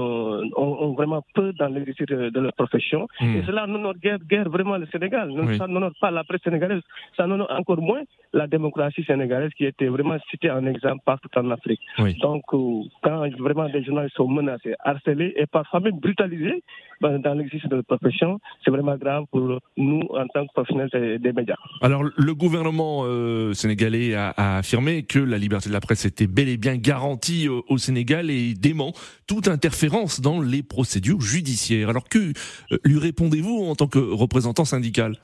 ont, 0.56 0.92
vraiment 0.92 1.22
peu 1.34 1.52
dans 1.52 1.68
l'exercice 1.68 2.06
de 2.06 2.40
leur 2.40 2.52
profession. 2.52 3.08
Hmm. 3.20 3.36
Et 3.36 3.42
cela 3.44 3.66
n'honore 3.66 3.94
guère, 3.94 4.18
guère, 4.18 4.48
vraiment 4.48 4.76
le 4.76 4.86
Sénégal. 4.86 5.32
Ça 5.56 5.66
n'honore 5.66 5.92
pas 6.00 6.10
la 6.10 6.24
presse 6.24 6.42
sénégalaise. 6.42 6.82
Ça 7.16 7.26
n'honore 7.26 7.50
encore 7.50 7.80
moins 7.80 8.02
la 8.32 8.46
démocratie 8.46 9.04
sénégalaise 9.04 9.52
qui 9.56 9.64
était 9.64 9.88
vraiment 9.88 10.16
citée 10.30 10.50
en 10.50 10.64
exemple 10.66 11.02
partout 11.04 11.30
en 11.36 11.50
Afrique. 11.50 11.80
Donc, 12.20 12.42
euh, 12.52 12.82
quand 13.02 13.28
vraiment 13.38 13.68
des 13.68 13.82
journalistes 13.84 14.16
sont 14.16 14.28
menacés, 14.28 14.74
harcelés 14.80 15.32
et 15.36 15.46
parfois 15.46 15.80
même 15.80 15.98
brutalisés, 15.98 16.62
dans, 17.00 17.18
dans 17.18 17.34
l'exercice 17.34 17.68
de 17.68 17.80
profession, 17.82 18.40
c'est 18.64 18.70
vraiment 18.70 18.96
grave 18.96 19.24
pour 19.30 19.58
nous 19.76 20.00
en 20.10 20.26
tant 20.28 20.46
que 20.46 20.52
professionnels 20.52 21.20
des, 21.20 21.32
médias. 21.32 21.56
Alors, 21.82 22.02
le 22.04 22.34
gouvernement 22.34 23.02
euh, 23.04 23.52
sénégalais 23.52 24.14
a, 24.14 24.32
affirmé 24.58 25.02
que 25.02 25.18
la 25.18 25.38
liberté 25.38 25.68
de 25.68 25.74
la 25.74 25.80
presse 25.80 26.04
était 26.04 26.26
bel 26.26 26.48
et 26.48 26.56
bien 26.56 26.76
garantie 26.76 27.48
au, 27.48 27.64
au 27.68 27.78
Sénégal 27.78 28.30
et 28.30 28.54
dément 28.54 28.92
toute 29.26 29.48
interférence 29.48 30.20
dans 30.20 30.40
les 30.40 30.62
procédures 30.62 31.20
judiciaires. 31.20 31.88
Alors, 31.90 32.08
que 32.08 32.18
euh, 32.18 32.78
lui 32.84 32.98
répondez-vous 32.98 33.66
en 33.68 33.74
tant 33.74 33.86
que 33.86 33.98
représentant 33.98 34.64
syndical? 34.64 35.16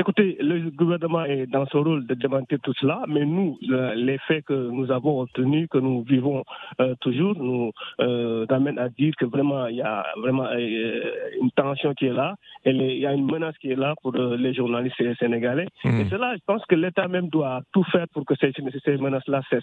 Écoutez, 0.00 0.38
le 0.40 0.70
gouvernement 0.70 1.24
est 1.24 1.44
dans 1.44 1.66
son 1.66 1.82
rôle 1.82 2.06
de 2.06 2.14
démentir 2.14 2.58
tout 2.62 2.72
cela, 2.80 3.02
mais 3.06 3.26
nous, 3.26 3.58
les 3.60 4.16
faits 4.26 4.46
que 4.46 4.54
nous 4.54 4.90
avons 4.90 5.20
obtenus, 5.20 5.68
que 5.70 5.76
nous 5.76 6.02
vivons 6.04 6.42
euh, 6.80 6.94
toujours, 7.02 7.34
nous 7.36 7.70
euh, 8.00 8.46
amènent 8.48 8.78
à 8.78 8.88
dire 8.88 9.12
que 9.18 9.26
vraiment 9.26 9.66
il 9.66 9.76
y 9.76 9.82
a 9.82 10.06
vraiment 10.16 10.46
euh, 10.46 11.02
une 11.42 11.50
tension 11.50 11.92
qui 11.92 12.06
est 12.06 12.14
là, 12.14 12.34
et 12.64 12.70
il 12.70 12.98
y 12.98 13.04
a 13.04 13.12
une 13.12 13.30
menace 13.30 13.58
qui 13.58 13.72
est 13.72 13.76
là 13.76 13.94
pour 14.00 14.16
euh, 14.16 14.38
les 14.38 14.54
journalistes 14.54 14.96
sénégalais. 15.18 15.68
Mmh. 15.84 16.00
Et 16.00 16.08
cela, 16.08 16.34
je 16.34 16.40
pense 16.46 16.64
que 16.64 16.76
l'État 16.76 17.06
même 17.06 17.28
doit 17.28 17.60
tout 17.70 17.84
faire 17.92 18.06
pour 18.14 18.24
que 18.24 18.34
ces, 18.40 18.52
ces 18.82 18.96
menaces-là 18.96 19.42
cessent. 19.50 19.62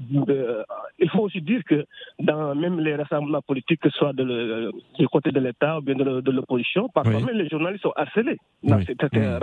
il 0.00 1.10
faut 1.10 1.24
aussi 1.24 1.42
dire 1.42 1.60
que 1.62 1.84
dans 2.20 2.54
même 2.54 2.80
les 2.80 2.96
rassemblements 2.96 3.42
politiques, 3.42 3.80
que 3.80 3.90
ce 3.90 3.98
soit 3.98 4.14
de 4.14 4.72
du 4.98 5.08
côté 5.08 5.30
de 5.30 5.40
l'État 5.40 5.76
ou 5.76 5.82
bien 5.82 5.94
de 5.94 6.30
l'opposition, 6.30 6.88
parfois 6.88 7.20
même 7.20 7.36
les 7.36 7.50
journalistes 7.50 7.82
sont 7.82 7.92
harcelés 7.96 8.38
dans 8.62 8.78
oui. 8.78 8.86
ces 8.86 8.94
mmh. 8.94 9.38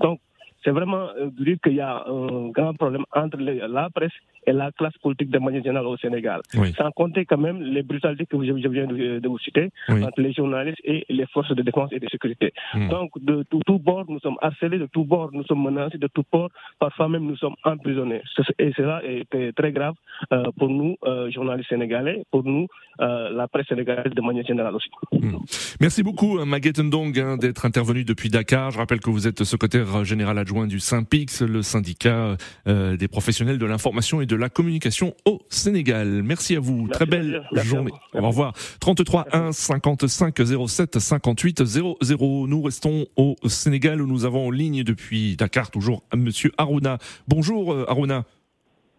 Donc, 0.00 0.20
c'est 0.64 0.70
vraiment 0.70 1.08
euh, 1.16 1.30
dire 1.30 1.56
qu'il 1.62 1.74
y 1.74 1.80
a 1.80 2.04
un 2.06 2.48
grand 2.48 2.74
problème 2.74 3.04
entre 3.12 3.38
la 3.38 3.90
presse 3.90 4.12
et 4.46 4.52
la 4.52 4.70
classe 4.72 4.96
politique 5.02 5.30
de 5.30 5.38
manière 5.38 5.62
générale 5.62 5.86
au 5.86 5.96
Sénégal. 5.96 6.40
Sans 6.76 6.90
compter 6.90 7.24
quand 7.24 7.38
même 7.38 7.62
les 7.62 7.82
brutalités 7.82 8.26
que 8.26 8.36
je, 8.44 8.52
viens 8.52 8.86
de, 8.86 9.28
vous 9.28 9.38
citer 9.38 9.70
entre 9.88 10.20
les 10.20 10.32
journalistes 10.32 10.80
et 10.84 11.04
les 11.08 11.26
forces 11.26 11.54
de 11.54 11.62
défense 11.62 11.90
et 11.92 12.00
de 12.00 12.08
sécurité. 12.08 12.52
Hmm. 12.74 12.88
Donc, 12.88 13.10
de 13.20 13.44
tout 13.50 13.78
bord, 13.78 14.04
nous 14.08 14.20
sommes 14.20 14.36
harcelés, 14.40 14.78
de 14.78 14.86
tous 14.86 15.04
bords, 15.04 15.30
nous 15.32 15.44
sommes 15.44 15.62
menacés, 15.62 15.98
de 15.98 16.08
tous 16.08 16.24
bords, 16.30 16.50
parfois 16.78 17.08
même 17.08 17.24
nous 17.24 17.36
sommes 17.36 17.54
emprisonnés. 17.64 18.22
Et 18.58 18.72
cela 18.76 19.00
est 19.04 19.52
très 19.56 19.72
grave 19.72 19.94
euh, 20.32 20.44
pour 20.58 20.68
nous, 20.68 20.96
euh, 21.04 21.30
journalistes 21.30 21.68
sénégalais, 21.68 22.24
pour 22.30 22.44
nous, 22.44 22.66
la 22.98 23.48
presse 23.48 23.66
sénégalaise 23.66 24.12
de 24.14 24.22
manière 24.22 24.46
générale 24.46 24.74
aussi. 24.74 24.88
Hmm. 25.12 25.38
Merci 25.80 26.02
beaucoup, 26.02 26.44
Maguette 26.44 26.78
Ndong, 26.78 27.18
hein, 27.18 27.36
d'être 27.36 27.64
intervenu 27.64 28.04
depuis 28.04 28.28
Dakar. 28.28 28.70
Je 28.70 28.78
rappelle 28.78 29.00
que 29.00 29.10
vous 29.10 29.26
êtes 29.26 29.44
secrétaire 29.44 30.04
général 30.04 30.38
adjoint 30.38 30.66
du 30.66 30.80
Saint-Pix, 30.80 31.42
le 31.42 31.62
syndicat 31.62 32.36
euh, 32.66 32.96
des 32.96 33.08
professionnels 33.08 33.58
de 33.58 33.66
l'information 33.66 34.20
et 34.20 34.26
de 34.26 34.31
la 34.36 34.48
communication 34.48 35.14
au 35.26 35.40
Sénégal. 35.48 36.22
Merci 36.22 36.56
à 36.56 36.60
vous. 36.60 36.88
Très 36.88 37.06
belle 37.06 37.42
journée. 37.64 37.92
Au 38.14 38.26
revoir. 38.26 38.52
33 38.80 39.26
1 39.32 39.52
55 39.52 40.34
07 40.68 40.98
58 40.98 41.64
00. 41.64 42.46
Nous 42.46 42.62
restons 42.62 43.06
au 43.16 43.36
Sénégal 43.46 44.00
où 44.02 44.06
nous 44.06 44.24
avons 44.24 44.48
en 44.48 44.50
ligne 44.50 44.82
depuis 44.84 45.36
Dakar 45.36 45.70
toujours 45.70 46.02
monsieur 46.14 46.52
Aruna. 46.58 46.98
Bonjour 47.28 47.72
euh, 47.72 47.84
Aruna. 47.88 48.24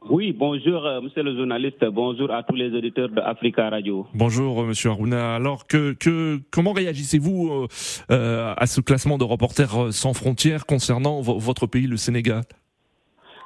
Oui, 0.10 0.34
bonjour 0.38 0.86
euh, 0.86 1.00
monsieur 1.00 1.24
le 1.24 1.36
journaliste, 1.36 1.84
bonjour 1.86 2.30
à 2.32 2.44
tous 2.44 2.56
les 2.56 2.72
auditeurs 2.76 3.08
de 3.08 3.22
Africa 3.22 3.70
Radio. 3.70 4.06
Bonjour 4.14 4.62
euh, 4.62 4.66
monsieur 4.66 4.90
Aruna. 4.90 5.36
Alors 5.36 5.66
que, 5.66 5.94
que 5.94 6.40
comment 6.52 6.74
réagissez-vous 6.74 7.68
euh, 8.12 8.54
à 8.58 8.66
ce 8.66 8.82
classement 8.82 9.18
de 9.18 9.24
reporters 9.24 9.94
sans 9.94 10.14
frontières 10.14 10.66
concernant 10.66 11.22
votre 11.22 11.68
pays, 11.68 11.88
le 11.88 11.96
Sénégal? 11.96 12.44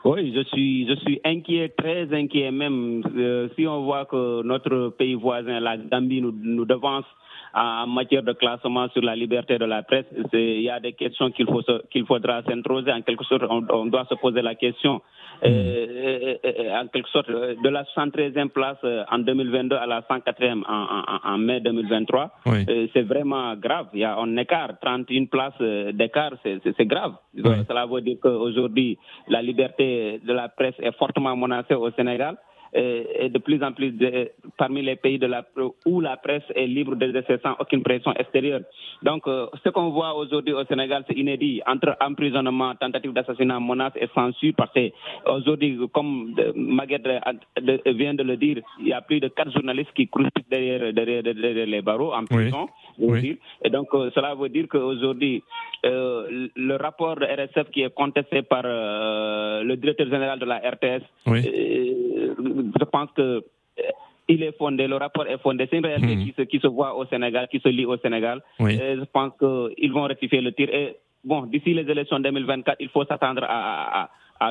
Oui, 0.04 0.34
je 0.36 0.44
suis, 0.44 0.88
je 0.88 0.96
suis 0.96 1.20
inquiet, 1.25 1.70
très 1.77 2.13
inquiet 2.13 2.51
même. 2.51 3.04
si 3.56 3.68
on 3.68 3.84
voit 3.84 4.06
que 4.06 4.44
notre 4.44 4.89
pays 4.98 5.16
voisin, 5.16 5.60
la 5.60 5.77
Gambie, 5.77 6.22
nous, 6.22 6.32
nous 6.32 6.66
devance 6.66 7.06
en 7.54 7.88
matière 7.88 8.24
de 8.24 8.34
classement 8.34 8.88
sur 8.89 9.01
la 9.01 9.16
liberté 9.16 9.58
de 9.58 9.66
la 9.66 9.84
presse, 9.84 10.06
il 10.34 10.62
y 10.62 10.70
a 10.70 10.80
des 10.80 10.94
questions 10.94 11.32
qu'il 11.32 11.46
faut 11.46 11.62
qu'il 11.92 12.06
faudra 12.06 12.44
s'introduire. 12.44 12.96
En 12.96 13.01
quelque 13.01 13.24
sorte, 13.25 13.44
on, 13.50 13.86
doit 13.86 14.06
se 14.10 14.16
poser 14.16 14.42
la 14.42 14.56
question, 14.56 15.01
euh, 15.44 15.48
euh, 15.50 16.36
euh, 16.46 16.82
en 16.82 16.88
quelque 16.88 17.10
sorte, 17.10 17.30
de 17.30 17.70
la 17.70 17.84
113e 17.96 18.50
place 18.50 18.77
en 19.12 19.20
2022 19.20 19.75
à 19.75 19.86
la 19.86 20.01
104e 20.01 20.63
en, 20.68 21.38
mai 21.38 21.60
2023. 21.62 22.32
c'est 22.94 23.04
vraiment 23.04 23.56
grave. 23.56 23.88
Il 23.94 24.00
y 24.00 24.04
a 24.04 24.18
un 24.18 24.38
écart, 24.38 24.80
31 24.82 25.25
places 25.25 25.94
d'écart, 25.94 26.34
c'est 26.44 26.86
grave. 26.86 27.13
Cela 27.36 27.86
veut 27.86 28.01
dire 28.01 28.18
qu'aujourd'hui, 28.22 28.98
la 29.27 29.42
liberté 29.42 30.20
de 30.24 30.34
la 30.34 30.50
presse 30.50 30.75
est 30.80 30.96
fortement 30.98 31.36
menacée 31.36 31.74
au 31.75 31.89
Sénégal 31.92 32.38
et 32.77 33.29
de 33.29 33.39
plus 33.39 33.62
en 33.63 33.72
plus 33.72 33.91
de, 33.91 34.29
parmi 34.57 34.81
les 34.81 34.96
pays 34.96 35.17
de 35.17 35.25
la, 35.27 35.43
où 35.86 36.00
la 36.00 36.17
presse 36.17 36.43
est 36.55 36.67
libre 36.67 36.96
d'exercer 36.96 37.38
sans 37.43 37.55
aucune 37.60 37.81
pression 37.81 38.13
extérieure. 38.13 38.62
Donc, 39.03 39.27
euh, 39.27 39.48
ce 39.63 39.69
qu'on 39.69 39.89
voit 39.89 40.15
aujourd'hui 40.15 40.53
au 40.53 40.63
Sénégal, 40.65 41.03
c'est 41.07 41.17
inédit. 41.17 41.62
Entre 41.65 41.96
emprisonnement, 42.01 42.75
tentative 42.75 43.13
d'assassinat, 43.13 43.60
menace 43.60 43.93
et 44.00 44.07
censure, 44.13 44.53
parce 44.55 44.72
qu'aujourd'hui, 44.74 45.79
comme 45.93 46.36
Maguette 46.55 47.07
vient 47.88 48.13
de 48.13 48.24
le 48.24 48.38
dire, 48.38 48.57
il 48.79 48.88
y 48.88 48.93
a 48.93 49.01
plus 49.01 49.19
de 49.19 49.27
quatre 49.29 49.51
journalistes 49.51 49.93
qui 49.96 50.07
croupissent 50.07 50.50
derrière, 50.50 50.93
derrière, 50.93 51.24
les 51.24 51.81
barreaux 51.81 52.13
en 52.13 52.25
prison. 52.25 52.67
Et 53.63 53.69
donc, 53.69 53.88
euh, 53.93 54.10
cela 54.13 54.36
veut 54.36 54.50
dire 54.50 54.67
qu'aujourd'hui, 54.69 55.43
euh, 55.86 56.48
le 56.55 56.75
rapport 56.75 57.15
de 57.15 57.25
RSF 57.25 57.69
qui 57.72 57.81
est 57.81 57.93
contesté 57.93 58.41
par 58.41 58.63
le 58.63 59.75
directeur 59.75 60.07
général 60.07 60.39
de 60.39 60.46
la 60.46 60.57
RTS, 60.57 61.03
je 62.38 62.86
pense 62.86 63.10
que 63.15 63.22
euh, 63.22 63.41
il 64.27 64.44
est 64.44 64.58
fondé, 64.58 64.88
le 64.88 64.96
rapport 64.96 65.25
est 65.27 65.38
fondé. 65.38 65.67
C'est 65.70 65.77
une 65.77 65.86
réalité 65.86 66.15
mhm. 66.15 66.25
qui, 66.25 66.34
se, 66.38 66.41
qui, 66.44 66.60
se, 66.60 66.67
voit 66.67 66.96
au 66.98 67.06
Sénégal, 67.06 67.48
qui 67.50 67.60
se 67.60 67.70
lit 67.70 67.86
au 67.86 67.98
Sénégal. 67.98 68.41
Et 68.60 68.96
je 68.96 69.06
pense 69.06 69.32
qu'ils 69.39 69.91
vont 69.91 70.03
rectifier 70.03 70.41
le 70.41 70.51
tir. 70.51 70.70
Et 70.74 70.98
bon, 71.24 71.44
d'ici 71.44 71.74
les 71.74 71.89
élections 71.89 72.20
2024, 72.20 72.77
il 72.82 72.89
faut 72.89 73.06
s'attendre 73.06 73.44
à, 73.44 74.03
à 74.03 74.10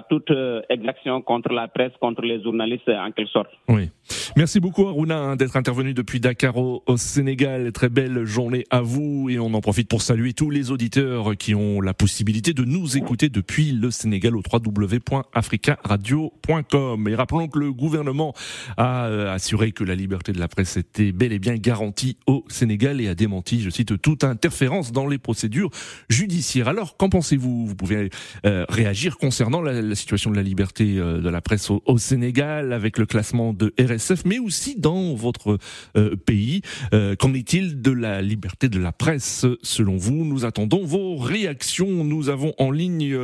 toute 0.08 0.30
euh, 0.30 0.62
exaction 0.68 1.22
contre 1.22 1.52
la 1.52 1.68
presse, 1.68 1.92
contre 2.00 2.22
les 2.22 2.42
journalistes 2.42 2.88
en 2.88 3.12
quelque 3.12 3.30
sorte. 3.30 3.50
Oui. 3.68 3.90
Merci 4.36 4.60
beaucoup 4.60 4.86
Aruna 4.86 5.18
hein, 5.18 5.36
d'être 5.36 5.56
intervenu 5.56 5.94
depuis 5.94 6.20
Dakar 6.20 6.56
au, 6.56 6.82
Sénégal. 6.96 7.72
Très 7.72 7.88
belle 7.88 8.24
journée 8.24 8.64
à 8.70 8.82
vous 8.82 9.28
et 9.30 9.38
on 9.38 9.54
en 9.54 9.60
profite 9.60 9.88
pour 9.88 10.02
saluer 10.02 10.32
tous 10.32 10.50
les 10.50 10.70
auditeurs 10.70 11.36
qui 11.36 11.54
ont 11.54 11.80
la 11.80 11.94
possibilité 11.94 12.52
de 12.52 12.64
nous 12.64 12.96
écouter 12.96 13.28
depuis 13.28 13.72
le 13.72 13.90
Sénégal 13.90 14.36
au 14.36 14.42
www.africaradio.com. 14.52 17.08
Et 17.08 17.14
rappelons 17.14 17.48
que 17.48 17.58
le 17.58 17.72
gouvernement 17.72 18.34
a 18.76 19.06
euh, 19.06 19.32
assuré 19.32 19.72
que 19.72 19.84
la 19.84 19.94
liberté 19.94 20.32
de 20.32 20.38
la 20.38 20.48
presse 20.48 20.76
était 20.76 21.12
bel 21.12 21.32
et 21.32 21.38
bien 21.38 21.54
garantie 21.54 22.18
au 22.26 22.44
Sénégal 22.48 23.00
et 23.00 23.08
a 23.08 23.14
démenti, 23.14 23.62
je 23.62 23.70
cite, 23.70 24.00
toute 24.00 24.24
interférence 24.24 24.92
dans 24.92 25.06
les 25.06 25.18
procédures 25.18 25.70
judiciaires. 26.08 26.68
Alors, 26.68 26.96
qu'en 26.96 27.08
pensez-vous? 27.08 27.66
Vous 27.66 27.74
pouvez 27.74 28.10
euh, 28.44 28.64
réagir 28.68 29.16
concernant 29.16 29.62
la 29.62 29.75
la 29.82 29.94
situation 29.94 30.30
de 30.30 30.36
la 30.36 30.42
liberté 30.42 30.98
euh, 30.98 31.20
de 31.20 31.28
la 31.28 31.40
presse 31.40 31.70
au, 31.70 31.98
Sénégal 31.98 32.72
avec 32.72 32.98
le 32.98 33.06
classement 33.06 33.52
de 33.52 33.72
RSF, 33.78 34.24
mais 34.24 34.38
aussi 34.38 34.78
dans 34.78 35.14
votre 35.14 35.58
euh, 35.96 36.16
pays. 36.16 36.62
Euh, 36.92 37.16
qu'en 37.16 37.32
est-il 37.34 37.80
de 37.80 37.90
la 37.90 38.22
liberté 38.22 38.68
de 38.68 38.78
la 38.78 38.92
presse 38.92 39.46
selon 39.62 39.96
vous? 39.96 40.24
Nous 40.24 40.44
attendons 40.44 40.84
vos 40.84 41.16
réactions. 41.16 42.04
Nous 42.04 42.28
avons 42.28 42.54
en 42.58 42.70
ligne 42.70 43.16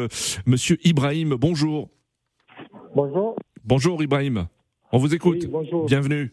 Monsieur 0.47 0.79
Ibrahim. 0.85 1.35
Bonjour. 1.35 1.89
Bonjour. 2.95 3.37
Bonjour 3.65 4.03
Ibrahim. 4.03 4.47
On 4.93 4.99
vous 4.99 5.15
écoute. 5.15 5.47
bonjour. 5.47 5.87
Bienvenue. 5.87 6.33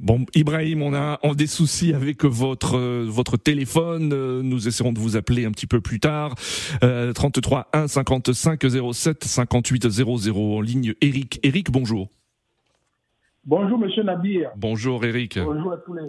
Bon, 0.00 0.24
Ibrahim, 0.34 0.82
on 0.82 0.94
a, 0.94 1.18
des 1.34 1.46
soucis 1.46 1.92
avec 1.92 2.24
votre 2.24 2.78
euh, 2.78 3.04
votre 3.06 3.36
téléphone. 3.36 4.14
Euh, 4.14 4.40
nous 4.42 4.66
essaierons 4.66 4.94
de 4.94 4.98
vous 4.98 5.18
appeler 5.18 5.44
un 5.44 5.50
petit 5.50 5.66
peu 5.66 5.82
plus 5.82 6.00
tard. 6.00 6.36
33 6.80 7.68
1 7.74 7.86
55 7.86 8.62
07 8.94 9.24
58 9.24 9.90
00 9.90 10.56
en 10.56 10.62
ligne. 10.62 10.94
Eric, 11.02 11.38
Eric, 11.42 11.70
bonjour. 11.70 12.08
Bonjour, 13.44 13.78
Monsieur 13.78 14.02
Nabir. 14.02 14.50
Bonjour, 14.56 15.04
Eric. 15.04 15.38
Bonjour 15.38 15.72
à 15.74 15.76
tous 15.76 15.92
les. 15.92 16.06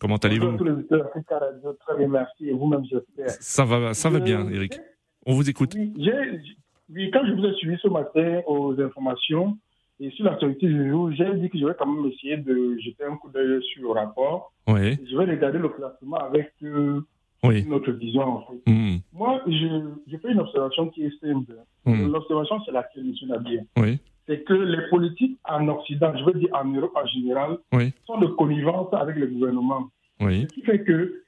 Comment 0.00 0.16
allez-vous? 0.16 0.56
Très 0.56 1.98
bien, 1.98 2.08
merci. 2.08 2.48
Et 2.48 2.52
vous-même, 2.52 2.84
j'espère. 2.90 3.30
Ça 3.40 3.66
va, 3.66 3.92
ça 3.92 4.08
va 4.08 4.20
bien, 4.20 4.48
Eric. 4.48 4.80
On 5.26 5.34
vous 5.34 5.50
écoute. 5.50 5.74
Oui, 5.74 7.10
quand 7.10 7.26
je 7.26 7.32
vous 7.32 7.44
ai 7.44 7.52
suivi 7.54 7.76
ce 7.82 7.88
matin 7.88 8.40
aux 8.46 8.80
informations, 8.80 9.58
et 9.98 10.10
sur 10.10 10.24
l'actualité 10.24 10.66
du 10.66 10.90
jour, 10.90 11.10
j'ai 11.12 11.32
dit 11.34 11.48
que 11.48 11.58
je 11.58 11.64
vais 11.64 11.74
quand 11.78 11.86
même 11.86 12.10
essayer 12.10 12.36
de 12.36 12.76
jeter 12.78 13.04
un 13.04 13.16
coup 13.16 13.30
d'œil 13.30 13.62
sur 13.62 13.82
le 13.82 13.88
rapport. 13.90 14.52
Oui. 14.68 14.98
Je 15.08 15.16
vais 15.16 15.24
regarder 15.24 15.58
le 15.58 15.70
classement 15.70 16.18
avec 16.18 16.52
euh, 16.62 17.00
notre 17.42 17.92
vision. 17.92 18.22
En 18.22 18.40
fait. 18.42 18.70
Hmm. 18.70 18.96
Moi, 19.14 19.40
je, 19.46 20.16
fais 20.18 20.32
une 20.32 20.40
observation 20.40 20.88
qui 20.90 21.04
est 21.04 21.20
simple. 21.20 21.56
Hmm. 21.86 22.12
L'observation, 22.12 22.60
c'est 22.64 22.72
laquelle, 22.72 23.06
M. 23.06 23.28
Nabier 23.28 23.60
Oui. 23.78 23.98
C'est 24.26 24.42
que 24.42 24.54
les 24.54 24.88
politiques 24.90 25.38
en 25.44 25.68
Occident, 25.68 26.12
je 26.18 26.24
veux 26.24 26.38
dire 26.40 26.48
en 26.52 26.64
Europe 26.64 26.96
en 26.96 27.06
général, 27.06 27.58
sont 28.06 28.18
de 28.18 28.26
connivence 28.26 28.92
avec 28.92 29.16
le 29.16 29.28
gouvernement. 29.28 29.88
Oui. 30.20 30.42
Ce 30.50 30.54
qui 30.54 30.62
fait 30.62 30.82
que 30.82 31.22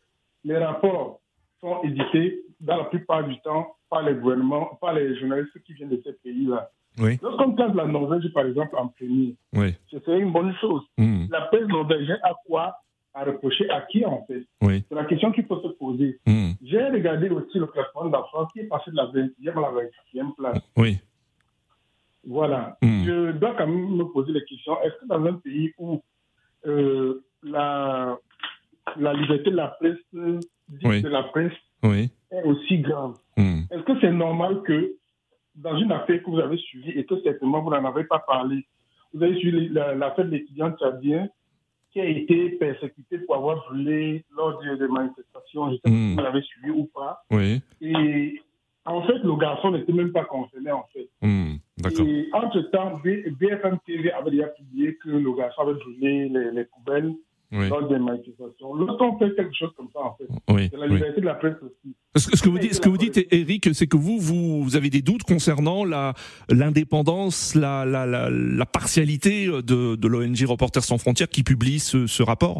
les 0.44 0.58
rapports 0.58 1.20
sont 1.60 1.80
édités 1.84 2.42
dans 2.60 2.76
la 2.76 2.84
plupart 2.84 3.26
du 3.26 3.40
temps 3.40 3.76
par 3.88 4.02
les 4.02 4.14
gouvernements, 4.14 4.76
par 4.80 4.94
les 4.94 5.18
journalistes 5.18 5.62
qui 5.64 5.75
viennent 5.75 5.90
de 5.90 6.02
ces 6.04 6.12
pays-là. 6.12 6.70
Oui. 7.00 7.19
Lorsqu'on 7.23 7.52
place 7.52 7.75
la 7.75 7.87
Norvège, 7.87 8.33
par 8.33 8.47
exemple, 8.47 8.76
en 8.76 8.88
premier, 8.88 9.37
Oui. 9.55 9.75
c'est 9.90 10.19
une 10.19 10.33
bonne 10.33 10.55
chose. 10.61 10.83
Hmm. 10.97 11.26
La 11.31 11.43
presse 11.43 11.67
norvégienne 11.69 12.19
a 12.23 12.35
quoi 12.47 12.75
à 13.14 13.25
reprocher 13.25 13.69
à 13.71 13.81
qui, 13.83 14.05
en 14.05 14.25
fait? 14.26 14.45
Oui. 14.62 14.85
C'est 14.88 14.95
la 14.95 15.05
question 15.05 15.33
qu'il 15.33 15.45
faut 15.47 15.61
se 15.61 15.69
poser. 15.69 16.19
Hmm. 16.26 16.50
J'ai 16.62 16.85
regardé 16.88 17.28
aussi 17.31 17.59
le 17.59 17.67
classement 17.67 18.07
de 18.07 18.12
la 18.12 18.23
France 18.25 18.50
qui 18.52 18.61
est 18.61 18.69
passé 18.69 18.90
de 18.90 18.97
la 18.97 19.07
20e 19.07 19.33
à 19.49 19.61
la 19.73 19.83
24e 20.23 20.35
place. 20.37 20.62
Oui. 20.76 20.99
Voilà. 22.26 22.76
Hmm. 22.83 23.05
Je 23.05 23.33
dois 23.33 23.55
quand 23.57 23.67
même 23.67 23.97
me 23.97 24.05
poser 24.05 24.33
la 24.33 24.40
question 24.40 24.75
est-ce 24.83 24.95
que 25.00 25.07
dans 25.07 25.25
un 25.25 25.35
pays 25.35 25.73
où 25.78 26.02
euh, 26.67 27.25
la, 27.43 28.19
la 28.97 29.12
liberté 29.14 29.50
de 29.50 29.57
la 29.57 29.69
presse, 29.69 29.97
de 30.12 31.09
la 31.09 31.23
presse, 31.25 31.52
est 31.85 32.43
aussi 32.45 32.78
grave, 32.81 33.14
Hmm. 33.37 33.61
est-ce 33.71 33.83
que 33.83 34.00
c'est 34.00 34.11
normal 34.11 34.62
que 34.62 34.95
dans 35.62 35.77
une 35.77 35.93
affaire 35.93 36.23
que 36.23 36.31
vous 36.31 36.38
avez 36.38 36.57
suivie 36.57 36.91
et 36.91 37.05
que 37.05 37.21
certainement 37.23 37.61
vous 37.62 37.71
n'en 37.71 37.85
avez 37.85 38.05
pas 38.05 38.19
parlé, 38.21 38.67
vous 39.12 39.23
avez 39.23 39.37
suivi 39.38 39.69
la- 39.69 39.95
l'affaire 39.95 40.25
de 40.27 40.31
l'étudiant 40.31 40.71
tchadien 40.73 41.29
qui 41.91 42.00
a 42.00 42.05
été 42.05 42.50
persécuté 42.50 43.19
pour 43.21 43.37
avoir 43.37 43.57
brûlé 43.69 44.25
lors 44.37 44.61
de- 44.62 44.77
des 44.77 44.88
manifestations, 44.88 45.67
je 45.69 45.71
ne 45.73 45.77
sais 45.77 45.81
pas 45.83 45.91
Hmm. 45.91 46.09
si 46.11 46.15
vous 46.17 46.23
l'avez 46.23 46.43
suivi 46.43 46.71
ou 46.71 46.85
pas. 46.95 47.23
Oui. 47.31 47.61
Et 47.81 48.41
en 48.85 49.03
fait, 49.03 49.19
le 49.19 49.37
garçon 49.37 49.71
n'était 49.73 49.93
même 49.93 50.12
pas 50.12 50.25
concerné, 50.25 50.71
en 50.71 50.87
fait. 50.93 51.09
Hmm. 51.23 51.55
D'accord. 51.79 52.07
Et 52.07 52.29
entre-temps, 52.33 53.00
BFM 53.05 53.79
TV 53.87 54.12
avait 54.12 54.31
déjà 54.31 54.47
publié 54.49 54.97
que 54.97 55.09
le 55.09 55.33
garçon 55.35 55.62
avait 55.62 55.75
brûlé 55.75 56.29
les, 56.29 56.50
les 56.53 56.65
poubelles 56.65 57.15
Oui. 57.50 57.69
lors 57.71 57.88
des 57.88 57.99
manifestations. 57.99 58.75
Lorsqu'on 58.75 59.19
fait 59.19 59.35
quelque 59.35 59.55
chose 59.55 59.71
comme 59.76 59.88
ça, 59.93 60.00
en 60.00 60.14
fait, 60.17 60.26
Oui. 60.52 60.69
c'est 60.71 60.76
la 60.76 60.87
oui. 60.87 60.95
liberté 60.97 61.21
de 61.23 61.26
la 61.26 61.35
presse 61.35 61.57
aussi. 61.62 61.95
Ce, 62.17 62.37
ce 62.37 62.43
que 62.43 62.49
vous 62.50 62.59
dites, 62.59 62.75
ce 62.75 62.81
que 62.81 62.88
vous 62.90 62.99
dites, 62.99 63.26
Eric, 63.33 63.75
c'est 63.75 63.87
que 63.87 63.97
vous, 63.97 64.19
vous, 64.19 64.62
vous 64.62 64.76
avez 64.76 64.90
des 64.90 65.00
doutes 65.00 65.23
concernant 65.23 65.85
l'indépendance, 66.50 67.55
la, 67.55 67.85
la, 67.85 68.07
la, 68.07 68.28
la 68.31 68.67
partialité 68.67 69.47
de, 69.47 69.97
de 69.97 70.09
l'ONG 70.09 70.37
Reporters 70.47 70.85
sans 70.85 70.99
frontières 70.99 71.28
qui 71.28 71.43
publie 71.43 71.78
ce, 71.78 72.07
ce 72.07 72.23
rapport? 72.23 72.59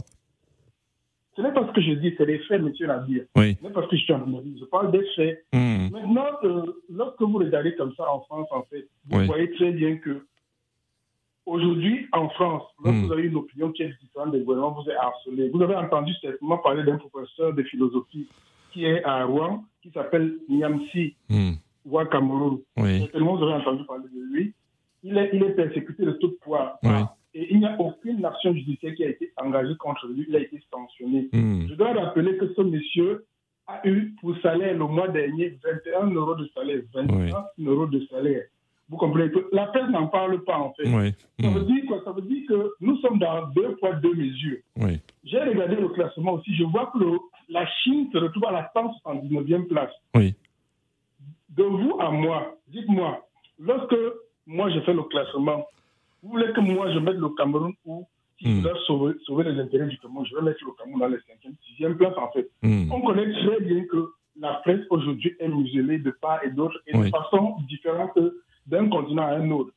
Ce 1.37 1.43
n'est 1.43 1.53
pas 1.53 1.67
ce 1.69 1.73
que 1.73 1.81
je 1.81 1.93
dis, 1.93 2.15
c'est 2.19 2.25
les 2.27 2.39
faits, 2.41 2.61
monsieur 2.63 2.87
Nadir. 2.89 3.23
Oui. 3.37 3.57
Ce 3.61 3.67
n'est 3.67 3.73
pas 3.73 3.83
ce 3.83 3.89
que 3.89 3.97
je 3.97 4.03
suis 4.03 4.13
en 4.13 4.27
je 4.27 4.65
parle 4.65 4.91
des 4.91 5.05
faits. 5.15 5.45
Hmm. 5.53 5.89
Maintenant, 5.93 6.27
euh, 6.45 6.63
lorsque 6.91 7.21
vous 7.21 7.39
regardez 7.39 7.75
comme 7.77 7.93
ça 7.97 8.11
en 8.11 8.21
France, 8.23 8.49
en 8.51 8.63
fait, 8.65 8.89
vous 9.09 9.19
Oui. 9.21 9.27
voyez 9.27 9.51
très 9.53 9.71
bien 9.71 9.99
que 9.99 10.27
aujourd'hui, 11.49 12.07
en 12.13 12.29
France, 12.31 12.63
lorsque 12.85 12.99
Mm. 12.99 13.07
vous 13.07 13.13
avez 13.13 13.23
une 13.25 13.37
opinion 13.37 13.73
qui 13.73 13.83
est 13.83 13.93
différente 14.01 14.33
des 14.33 14.41
gouvernements, 14.41 14.73
vous 14.83 14.91
êtes 14.91 14.97
harcelé. 14.97 15.49
Vous 15.49 15.63
avez 15.63 15.75
entendu 15.77 16.13
certainement 16.21 16.59
parler 16.59 16.85
d'un 16.85 16.97
professeur 16.99 17.53
de 17.53 17.63
philosophie 17.65 18.29
qui 18.73 18.85
est 18.85 19.03
à 19.05 19.25
Rouen, 19.25 19.65
qui 19.83 19.91
s'appelle 19.91 20.39
Niamsi 20.49 21.17
Hmm. 21.29 21.53
Ouah 21.87 22.07
Cameroun. 22.07 22.59
Oui. 22.77 23.01
Certainement, 23.01 23.37
vous 23.37 23.45
avez 23.45 23.55
entendu 23.55 23.85
parler 23.87 24.05
de 24.15 24.35
lui. 24.35 24.53
Il 25.03 25.17
est, 25.17 25.31
il 25.33 25.43
est 25.43 25.55
persécuté 25.55 26.05
de 26.05 26.13
toute 26.13 26.39
poids. 26.41 26.79
Oui. 26.83 26.91
Et 27.35 27.53
il 27.53 27.61
n'y 27.61 27.67
a 27.67 27.81
aucune 27.81 28.23
action 28.25 28.53
judiciaire 28.53 28.95
qui 28.95 29.05
a 29.05 29.09
été 29.11 29.33
engagée 29.37 29.75
contre 29.79 30.07
lui. 30.09 30.27
Il 30.29 30.37
a 30.37 30.41
été 30.41 30.61
sanctionné. 30.73 31.29
Hmm. 31.33 31.67
Je 31.69 31.75
dois 31.75 31.93
rappeler 31.93 32.37
que 32.37 32.53
ce 32.55 32.61
monsieur 32.63 33.25
a 33.67 33.87
eu 33.87 34.15
pour 34.21 34.37
salaire 34.39 34.73
le 34.77 34.85
mois 34.87 35.09
dernier 35.09 35.59
21 35.63 36.11
euros 36.11 36.35
de 36.35 36.47
salaire. 36.55 36.83
21 36.95 37.45
euros 37.67 37.87
de 37.87 38.01
salaire. 38.11 38.45
Vous 38.91 38.97
comprenez 38.97 39.31
que 39.31 39.47
la 39.53 39.67
presse 39.67 39.89
n'en 39.91 40.07
parle 40.07 40.43
pas 40.45 40.57
en 40.59 40.73
fait. 40.73 40.89
Oui. 40.89 41.13
Ça 41.41 41.51
veut 41.51 41.61
Hmm. 41.61 41.67
dire 41.67 41.85
quoi? 41.87 42.01
Ça 42.05 42.13
veut 42.13 42.23
dire 42.23 42.43
que 42.49 42.71
nous 42.81 42.97
sommes 42.99 43.19
dans 43.19 43.47
deux 43.49 43.77
poids, 43.77 43.93
deux 43.95 44.15
mesures. 44.15 44.59
Oui. 44.79 44.99
J'ai 45.25 45.41
regardé 45.41 45.77
le 45.77 45.89
classement 45.91 46.33
aussi. 46.35 46.55
Je 46.57 46.65
vois 46.65 46.91
que 46.93 46.99
le- 46.99 47.19
la 47.51 47.67
Chine 47.83 48.09
se 48.13 48.17
retrouve 48.19 48.47
à 48.47 48.53
la 48.53 48.71
179e 48.75 49.67
place. 49.67 49.93
Oui. 50.15 50.35
De 51.51 51.63
vous 51.65 51.97
à 52.01 52.11
moi, 52.11 52.57
dites-moi, 52.69 53.27
lorsque 53.59 53.97
moi 54.47 54.71
je 54.71 54.81
fais 54.81 54.95
le 54.95 55.03
classement, 55.05 55.67
vous 56.23 56.31
voulez 56.31 56.53
que 56.53 56.61
moi 56.61 56.91
je 56.93 56.99
mette 56.99 57.17
le 57.17 57.29
Cameroun 57.31 57.73
où 57.85 58.07
si 58.39 58.45
je 58.47 58.59
Hmm. 58.59 58.63
dois 58.63 58.79
sauver, 58.87 59.15
sauver 59.27 59.45
les 59.45 59.61
intérêts 59.61 59.87
du 59.89 59.99
Cameroun, 59.99 60.25
je 60.27 60.35
vais 60.37 60.43
mettre 60.43 60.65
le 60.65 60.73
Cameroun 60.79 61.01
dans 61.01 61.09
les 61.09 61.19
5e, 61.27 61.55
6e 61.67 61.97
place 61.97 62.15
en 62.17 62.31
fait. 62.31 62.49
Hmm. 62.63 62.91
On 62.93 63.01
connaît 63.03 63.33
très 63.33 63.61
bien 63.61 63.85
que 63.85 64.11
la 64.41 64.55
presse 64.65 64.81
aujourd'hui 64.91 65.35
est 65.41 65.49
muselée 65.49 65.99
de 65.99 66.11
part 66.13 66.43
et 66.45 66.51
d'autre 66.51 66.79
et 66.87 66.97
Oui. 66.97 67.07
de 67.07 67.11
façon 67.11 67.57
différente 67.69 68.17
d'un 68.69 68.89
continent 68.89 69.23
à 69.23 69.33
un 69.37 69.51
autre. 69.51 69.71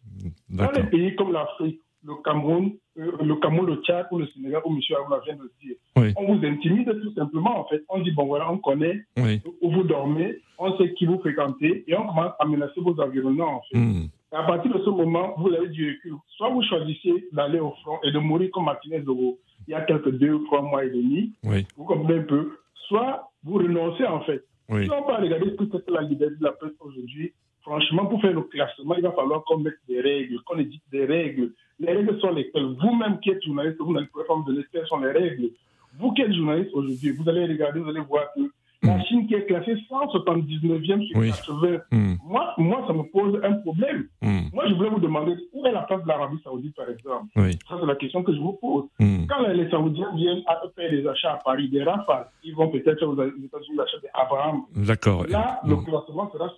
Dans 0.49 0.71
les 0.71 0.83
pays 0.83 1.15
comme 1.15 1.31
l'Afrique, 1.31 1.79
le 2.03 2.13
Cameroun, 2.23 2.71
euh, 2.97 3.11
le 3.21 3.35
Cameroun, 3.35 3.67
le 3.67 3.75
Tchad 3.83 4.07
ou 4.11 4.17
le 4.19 4.27
Sénégal, 4.27 4.61
où 4.65 4.71
M. 4.73 4.79
Arouna 4.97 5.19
vient 5.23 5.35
de 5.35 5.51
dire, 5.61 5.75
Oui. 5.97 6.13
on 6.17 6.33
vous 6.33 6.45
intimide 6.45 6.91
tout 7.01 7.13
simplement 7.13 7.59
en 7.59 7.65
fait. 7.65 7.83
On 7.89 7.99
dit, 8.01 8.11
bon 8.11 8.25
voilà, 8.25 8.51
on 8.51 8.57
connaît 8.57 9.01
Oui. 9.17 9.39
où 9.61 9.71
vous 9.71 9.83
dormez, 9.83 10.37
on 10.57 10.75
sait 10.77 10.93
qui 10.93 11.05
vous 11.05 11.19
fréquentez 11.19 11.83
et 11.87 11.95
on 11.95 12.07
commence 12.07 12.33
à 12.39 12.45
menacer 12.45 12.81
vos 12.81 12.99
environnements 12.99 13.57
en 13.57 13.61
fait. 13.71 13.77
Hmm. 13.77 14.07
Et 14.33 14.35
à 14.35 14.43
partir 14.43 14.73
de 14.73 14.79
ce 14.83 14.89
moment, 14.89 15.35
vous 15.37 15.53
avez 15.53 15.67
du 15.69 15.91
recul. 15.91 16.13
Soit 16.37 16.49
vous 16.49 16.63
choisissez 16.63 17.27
d'aller 17.33 17.59
au 17.59 17.71
front 17.83 17.99
et 18.03 18.11
de 18.11 18.17
mourir 18.19 18.49
comme 18.51 18.65
Martinez 18.65 19.01
Zogo 19.03 19.37
il 19.67 19.71
y 19.71 19.75
a 19.75 19.81
quelques 19.81 20.11
deux 20.17 20.33
ou 20.33 20.43
trois 20.45 20.63
mois 20.63 20.83
et 20.83 20.89
demi, 20.89 21.33
Oui. 21.43 21.67
vous 21.77 21.83
comprenez 21.85 22.19
un 22.19 22.23
peu, 22.23 22.57
soit 22.87 23.29
vous 23.43 23.59
renoncez 23.59 24.05
en 24.05 24.21
fait. 24.21 24.43
Si 24.69 24.89
on 24.89 25.05
va 25.05 25.17
regarder 25.17 25.51
ce 25.51 25.55
que 25.55 25.65
c'est 25.71 25.85
que 25.85 25.91
la 25.91 26.01
liberté 26.01 26.35
de 26.39 26.43
la 26.45 26.53
presse 26.53 26.71
aujourd'hui, 26.79 27.33
franchement, 27.61 28.05
pour 28.05 28.21
faire 28.21 28.33
le 28.33 28.41
classement, 28.43 28.95
il 28.95 29.03
va 29.03 29.11
falloir 29.11 29.43
qu'on 29.43 29.59
mette 29.59 29.79
des 29.87 30.01
règles, 30.01 30.39
qu'on 30.45 30.59
édite 30.59 30.83
des 30.91 31.05
règles. 31.05 31.51
Les 31.79 31.93
règles 31.93 32.19
sont 32.19 32.31
lesquelles 32.31 32.75
Vous-même 32.79 33.19
qui 33.19 33.31
êtes 33.31 33.43
journaliste, 33.43 33.77
vous 33.79 33.93
n'allez 33.93 34.07
pas 34.07 34.35
me 34.35 34.45
donner 34.45 34.63
quelles 34.71 34.87
sont 34.87 34.99
les 34.99 35.11
règles. 35.11 35.49
Vous 35.97 36.13
qui 36.13 36.21
êtes 36.21 36.33
journaliste 36.33 36.71
aujourd'hui, 36.73 37.11
vous 37.11 37.29
allez 37.29 37.45
regarder, 37.45 37.79
vous 37.79 37.89
allez 37.89 38.01
voir 38.01 38.25
que 38.35 38.41
la 38.83 38.97
Mm. 38.97 39.01
Chine 39.05 39.27
qui 39.27 39.35
est 39.35 39.45
classée 39.45 39.75
179e 39.89 41.03
sur 41.03 41.17
Oui. 41.19 41.29
80, 41.31 41.77
Hmm. 41.91 42.15
moi, 42.25 42.53
moi, 42.57 42.83
ça 42.87 42.93
me 42.93 43.03
pose 43.03 43.39
un 43.43 43.53
problème. 43.53 44.07
Hmm. 44.21 44.49
Moi, 44.53 44.65
je 44.67 44.73
voulais 44.73 44.89
vous 44.89 44.99
demander 44.99 45.35
où 45.53 45.65
est 45.65 45.71
la 45.71 45.81
place 45.83 46.01
de 46.03 46.07
l'Arabie 46.07 46.39
Saoudite, 46.43 46.75
par 46.75 46.89
exemple? 46.89 47.25
Oui. 47.35 47.51
Ça, 47.69 47.75
c'est 47.79 47.85
la 47.85 47.95
question 47.95 48.23
que 48.23 48.33
je 48.33 48.39
vous 48.39 48.53
pose. 48.53 48.85
Hmm. 48.99 49.25
Quand 49.29 49.47
les 49.47 49.69
Saoudiens 49.69 50.11
viennent 50.15 50.41
à 50.47 50.61
faire 50.75 50.89
des 50.89 51.07
achats 51.07 51.33
à 51.33 51.37
Paris, 51.37 51.69
des 51.69 51.83
Rafales, 51.83 52.27
ils 52.43 52.55
vont 52.55 52.69
peut-être 52.69 53.03
aux 53.05 53.13
États-Unis 53.13 53.79
acheter 53.79 54.01
des 54.01 54.09
Abraham. 54.13 54.61
D'accord. 54.75 55.25
Là, 55.29 55.61
le 55.67 55.75
classement 55.77 56.31
sera 56.31 56.49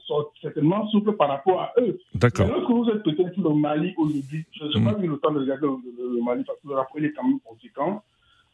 certainement 0.41 0.87
souple 0.89 1.13
par 1.13 1.29
rapport 1.29 1.61
à 1.61 1.71
eux. 1.79 1.99
D'accord. 2.15 2.47
Lorsque 2.47 2.69
vous 2.69 2.89
êtes 2.89 3.03
peut-être 3.03 3.37
au 3.45 3.53
Mali 3.55 3.93
aujourd'hui, 3.97 4.45
je 4.51 4.65
n'ai 4.79 4.85
pas 4.85 4.97
eu 5.01 5.07
le 5.07 5.17
temps 5.17 5.31
de 5.31 5.39
regarder 5.39 5.67
le, 5.67 5.73
le- 5.97 6.15
le 6.17 6.23
Mali 6.23 6.43
parce 6.45 6.59
que 6.61 6.67
le 6.69 6.75
rapport 6.75 6.97
est 7.01 7.11
quand 7.11 7.27
même 7.27 7.39
conséquent. 7.43 8.01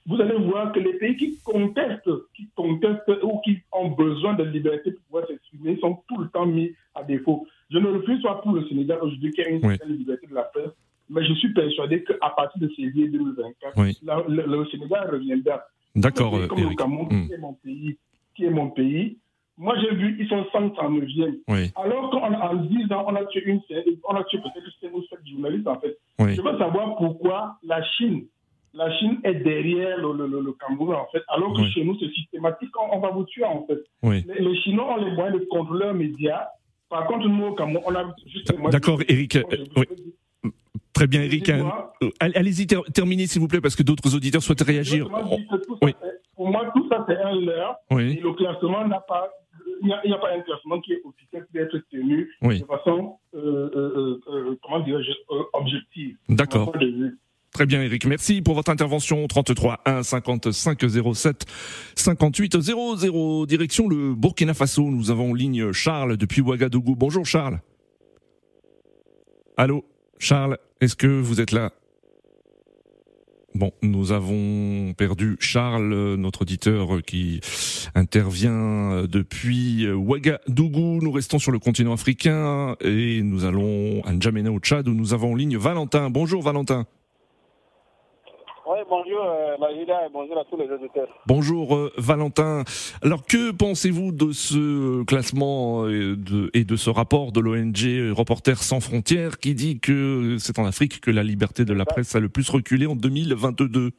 Vous 0.08 0.20
allez 0.22 0.38
voir 0.38 0.72
que 0.72 0.80
les 0.80 0.94
pays 0.94 1.16
qui 1.18 1.38
contestent, 1.44 2.10
qui 2.36 2.48
contestent 2.56 3.12
ou 3.24 3.40
qui 3.42 3.60
ont 3.72 3.90
besoin 3.90 4.34
de 4.34 4.44
liberté 4.44 4.92
pour 4.92 5.02
pouvoir 5.04 5.28
s'exprimer 5.28 5.78
sont 5.80 6.02
tout 6.08 6.18
le 6.18 6.30
temps 6.30 6.46
mis 6.48 6.72
à 6.96 7.04
défaut. 7.04 7.46
Je 7.70 7.78
ne 7.78 7.88
refuse 7.88 8.22
pas 8.24 8.36
pour 8.36 8.54
le 8.54 8.68
Sénégal 8.68 9.00
aujourd'hui 9.02 9.32
qu'il 9.32 9.44
y 9.44 9.48
ait 9.48 9.52
une 9.52 9.66
Oui. 9.66 9.78
certaine 9.78 9.98
liberté 9.98 10.26
de 10.28 10.34
la 10.34 10.44
presse, 10.44 10.72
mais 11.10 11.24
je 11.26 11.34
suis 11.36 11.54
persuadé 11.54 12.04
qu'à 12.04 12.30
partir 12.36 12.60
de 12.62 12.68
février 12.70 13.08
2024, 13.10 13.74
Oui. 13.78 13.98
la- 14.04 14.24
le, 14.28 14.46
le 14.48 14.66
Sénégal 14.68 15.10
reviendra. 15.12 15.62
D'accord, 15.96 16.36
euh, 16.36 16.48
comme 16.48 16.60
le. 16.70 16.76
Cameroun, 16.76 17.08
Hmm. 17.12 17.28
qui 17.28 17.34
est 17.34 17.38
mon 17.38 17.54
pays, 17.54 17.98
qui 18.36 18.46
est 18.46 18.50
mon 18.50 18.70
pays. 18.70 19.18
Moi, 19.58 19.76
j'ai 19.82 19.94
vu, 19.94 20.16
ils 20.20 20.28
sont 20.30 20.46
139e. 20.54 21.36
Oui. 21.50 21.72
Alors 21.76 22.10
qu'en 22.12 22.34
en 22.34 22.56
10 22.56 22.92
ans, 22.94 23.06
on 23.08 23.16
a 23.16 23.26
tué 23.26 23.44
une 23.46 23.60
on 24.08 24.16
a 24.16 24.24
tué 24.24 24.38
peut-être 24.40 24.66
5 24.82 24.94
ou 24.94 25.02
7 25.04 25.20
journalistes, 25.30 25.68
en 25.68 25.80
fait. 25.80 25.98
Oui. 26.20 26.34
Je 26.36 26.42
veux 26.42 26.58
savoir 26.58 26.96
pourquoi 26.96 27.58
la 27.64 27.84
Chine, 27.84 28.24
la 28.74 28.92
Chine 29.00 29.20
est 29.24 29.36
derrière 29.36 29.98
le, 29.98 30.14
le- 30.14 30.28
le- 30.28 30.42
le 30.42 30.54
Cameroun, 30.54 30.96
en 30.96 31.08
fait, 31.12 31.24
alors 31.28 31.54
que 31.54 31.62
Oui. 31.62 31.72
chez 31.72 31.84
nous, 31.84 31.98
c'est 32.00 32.10
systématique, 32.14 32.70
on, 32.80 32.98
on 32.98 33.00
va 33.00 33.10
vous 33.12 33.24
tuer, 33.26 33.44
en 33.46 33.66
fait. 33.66 33.80
Oui. 34.04 34.24
Les, 34.28 34.44
les 34.44 34.56
Chinois 34.62 34.94
ont 34.98 35.04
les 35.04 35.12
moyens 35.12 35.40
de 35.40 35.46
contrôler 35.46 35.86
leurs 35.86 35.94
médias. 35.96 36.48
Par 36.90 37.06
contre, 37.08 37.28
nous, 37.28 37.46
au 37.46 37.54
Cameroun, 37.54 37.82
on 37.86 37.96
a 37.96 38.16
juste 38.28 38.52
les 38.52 38.58
moyens 38.58 38.74
D'accord, 38.74 39.00
Eric. 39.08 39.36
Euh, 39.38 39.44
oui. 39.78 39.86
Très 40.94 41.08
bien, 41.08 41.22
Eric. 41.24 41.50
Euh, 41.50 41.64
allez- 42.20 42.36
Allez-y, 42.36 42.68
ter- 42.68 42.84
terminez, 42.94 43.26
s'il 43.28 43.42
vous 43.42 43.48
plaît, 43.48 43.62
parce 43.62 43.76
que 43.76 43.84
d'autres 43.84 44.14
auditeurs 44.16 44.42
souhaitent 44.44 44.62
réagir. 44.62 45.08
Ça, 45.10 45.58
Pour 46.36 46.50
moi, 46.50 46.72
tout 46.76 46.88
ça, 46.90 47.06
c'est 47.08 47.18
un 47.18 47.36
leurre. 47.36 47.76
Et 47.92 48.16
le 48.16 48.34
classement 48.34 48.86
n'a 48.88 49.00
pas, 49.02 49.30
il 49.82 49.88
n'y 49.88 49.94
a, 50.14 50.18
pas 50.18 50.34
un 50.36 50.42
classement 50.42 50.80
qui 50.82 50.94
est 50.94 51.02
officiel 51.06 51.46
qui 51.48 51.54
doit 51.54 51.64
être 51.64 51.78
tenu 51.92 52.30
Oui. 52.42 52.60
de 52.62 52.66
façon, 52.66 53.18
euh, 53.36 53.70
euh, 53.76 54.20
euh, 54.28 54.56
comment 54.64 54.80
dirais-je, 54.82 55.12
objective. 55.54 56.18
D'accord. 56.28 56.74
Très 57.52 57.66
bien, 57.66 57.82
Eric. 57.82 58.06
Merci 58.06 58.42
pour 58.42 58.56
votre 58.56 58.72
intervention. 58.72 59.28
33 59.28 59.82
1 59.86 60.04
55 60.04 60.80
07 61.14 61.46
58 61.96 62.62
00. 62.62 63.46
Direction 63.48 63.88
le 63.88 64.14
Burkina 64.14 64.54
Faso. 64.54 64.84
Nous 64.84 65.12
avons 65.12 65.32
en 65.32 65.34
ligne 65.34 65.72
Charles 65.72 66.16
depuis 66.16 66.42
Ouagadougou. 66.42 66.96
Bonjour, 66.96 67.26
Charles. 67.26 67.60
Allô, 69.58 69.84
Charles. 70.20 70.58
Est-ce 70.80 70.96
que 70.96 71.08
vous 71.08 71.42
êtes 71.42 71.52
là? 71.52 71.72
Bon, 73.56 73.72
nous 73.82 74.12
avons 74.12 74.94
perdu 74.94 75.36
Charles, 75.40 76.16
notre 76.16 76.44
auditeur 76.44 77.02
qui 77.06 77.42
intervient 77.96 79.04
depuis 79.10 79.90
Ouagadougou. 79.92 81.00
Nous 81.02 81.12
restons 81.12 81.40
sur 81.40 81.52
le 81.52 81.58
continent 81.58 81.94
africain 81.94 82.76
et 82.80 83.22
nous 83.24 83.44
allons 83.44 84.02
à 84.06 84.14
N'Djamena 84.14 84.52
au 84.52 84.60
Tchad 84.60 84.88
où 84.88 84.94
nous 84.94 85.14
avons 85.16 85.36
ligne 85.36 85.58
Valentin. 85.58 86.12
Bonjour 86.12 86.44
Valentin. 86.44 86.86
Oui, 88.72 88.78
bonjour 88.88 89.24
euh, 89.24 89.56
et 89.56 90.10
bonjour 90.14 90.38
à 90.38 90.46
tous 90.46 90.56
les 90.56 90.70
auditeurs. 90.70 91.08
Bonjour 91.26 91.76
euh, 91.76 91.92
Valentin. 91.98 92.64
Alors 93.02 93.26
que 93.26 93.52
pensez-vous 93.52 94.12
de 94.12 94.32
ce 94.32 95.04
classement 95.06 95.88
et 95.88 96.14
de, 96.16 96.52
et 96.54 96.66
de 96.66 96.76
ce 96.76 96.92
rapport 96.92 97.32
de 97.32 97.40
l'ONG 97.40 98.16
Reporters 98.16 98.62
sans 98.62 98.80
frontières 98.80 99.40
qui 99.40 99.56
dit 99.56 99.80
que 99.80 100.38
c'est 100.38 100.60
en 100.60 100.66
Afrique 100.66 101.02
que 101.02 101.10
la 101.10 101.24
liberté 101.24 101.66
de 101.66 101.74
la 101.74 101.84
presse 101.84 102.14
a 102.16 102.20
le 102.20 102.30
plus 102.30 102.48
reculé 102.48 102.86
en 102.86 102.96
2022 102.96 103.90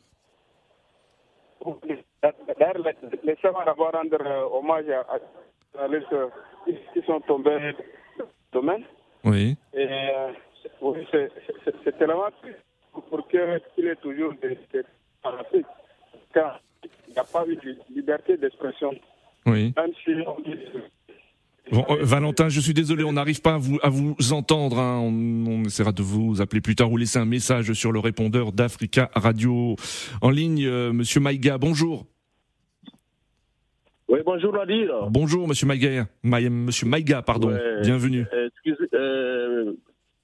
Laissez-moi 3.24 3.64
d'abord 3.64 3.90
rendre 3.92 4.24
euh, 4.24 4.56
hommage 4.56 4.84
à, 4.88 5.18
journalistes 5.74 6.14
qui 6.92 7.02
sont 7.06 7.20
tombés 7.22 7.74
dans 8.18 8.24
le 8.24 8.26
domaine. 8.52 8.84
Oui. 9.24 9.56
Et, 9.74 9.88
euh, 9.90 10.30
oui, 10.80 11.04
c'est 11.12 11.98
tellement 11.98 12.28
pour 12.92 13.28
qu'il 13.28 13.86
ait 13.86 13.96
toujours 13.96 14.34
des, 14.42 14.58
en 15.24 15.30
Afrique. 15.30 15.66
Car 16.32 16.60
il 17.08 17.12
n'y 17.12 17.18
a 17.18 17.24
pas 17.24 17.44
eu 17.46 17.56
de 17.56 17.76
liberté 17.94 18.36
d'expression. 18.36 18.92
Oui. 19.46 19.72
Même 19.76 19.90
si 20.04 20.12
on 20.26 20.40
dit 20.42 20.56
Bon, 21.72 21.84
euh, 21.88 21.98
Valentin, 22.00 22.48
je 22.48 22.58
suis 22.58 22.74
désolé, 22.74 23.04
on 23.04 23.12
n'arrive 23.12 23.42
pas 23.42 23.54
à 23.54 23.58
vous, 23.58 23.78
à 23.82 23.90
vous 23.90 24.16
entendre. 24.32 24.78
Hein. 24.78 24.98
On, 25.00 25.46
on, 25.46 25.64
essaiera 25.64 25.92
de 25.92 26.02
vous 26.02 26.40
appeler 26.40 26.60
plus 26.60 26.74
tard 26.74 26.90
ou 26.90 26.96
laisser 26.96 27.18
un 27.18 27.24
message 27.24 27.72
sur 27.74 27.92
le 27.92 28.00
répondeur 28.00 28.52
d'Africa 28.52 29.10
Radio. 29.14 29.76
En 30.20 30.30
ligne, 30.30 30.66
euh, 30.66 30.92
Monsieur 30.92 31.20
Maïga, 31.20 31.58
bonjour. 31.58 32.06
Oui, 34.08 34.18
bonjour 34.26 34.52
Nadir. 34.52 35.08
Bonjour 35.10 35.46
Monsieur 35.46 35.68
Maïga, 35.68 36.08
Monsieur 36.24 36.88
Maïga, 36.88 37.22
pardon. 37.22 37.50
Ouais, 37.50 37.80
Bienvenue. 37.82 38.26
Excusez, 38.46 38.88
euh, 38.94 39.74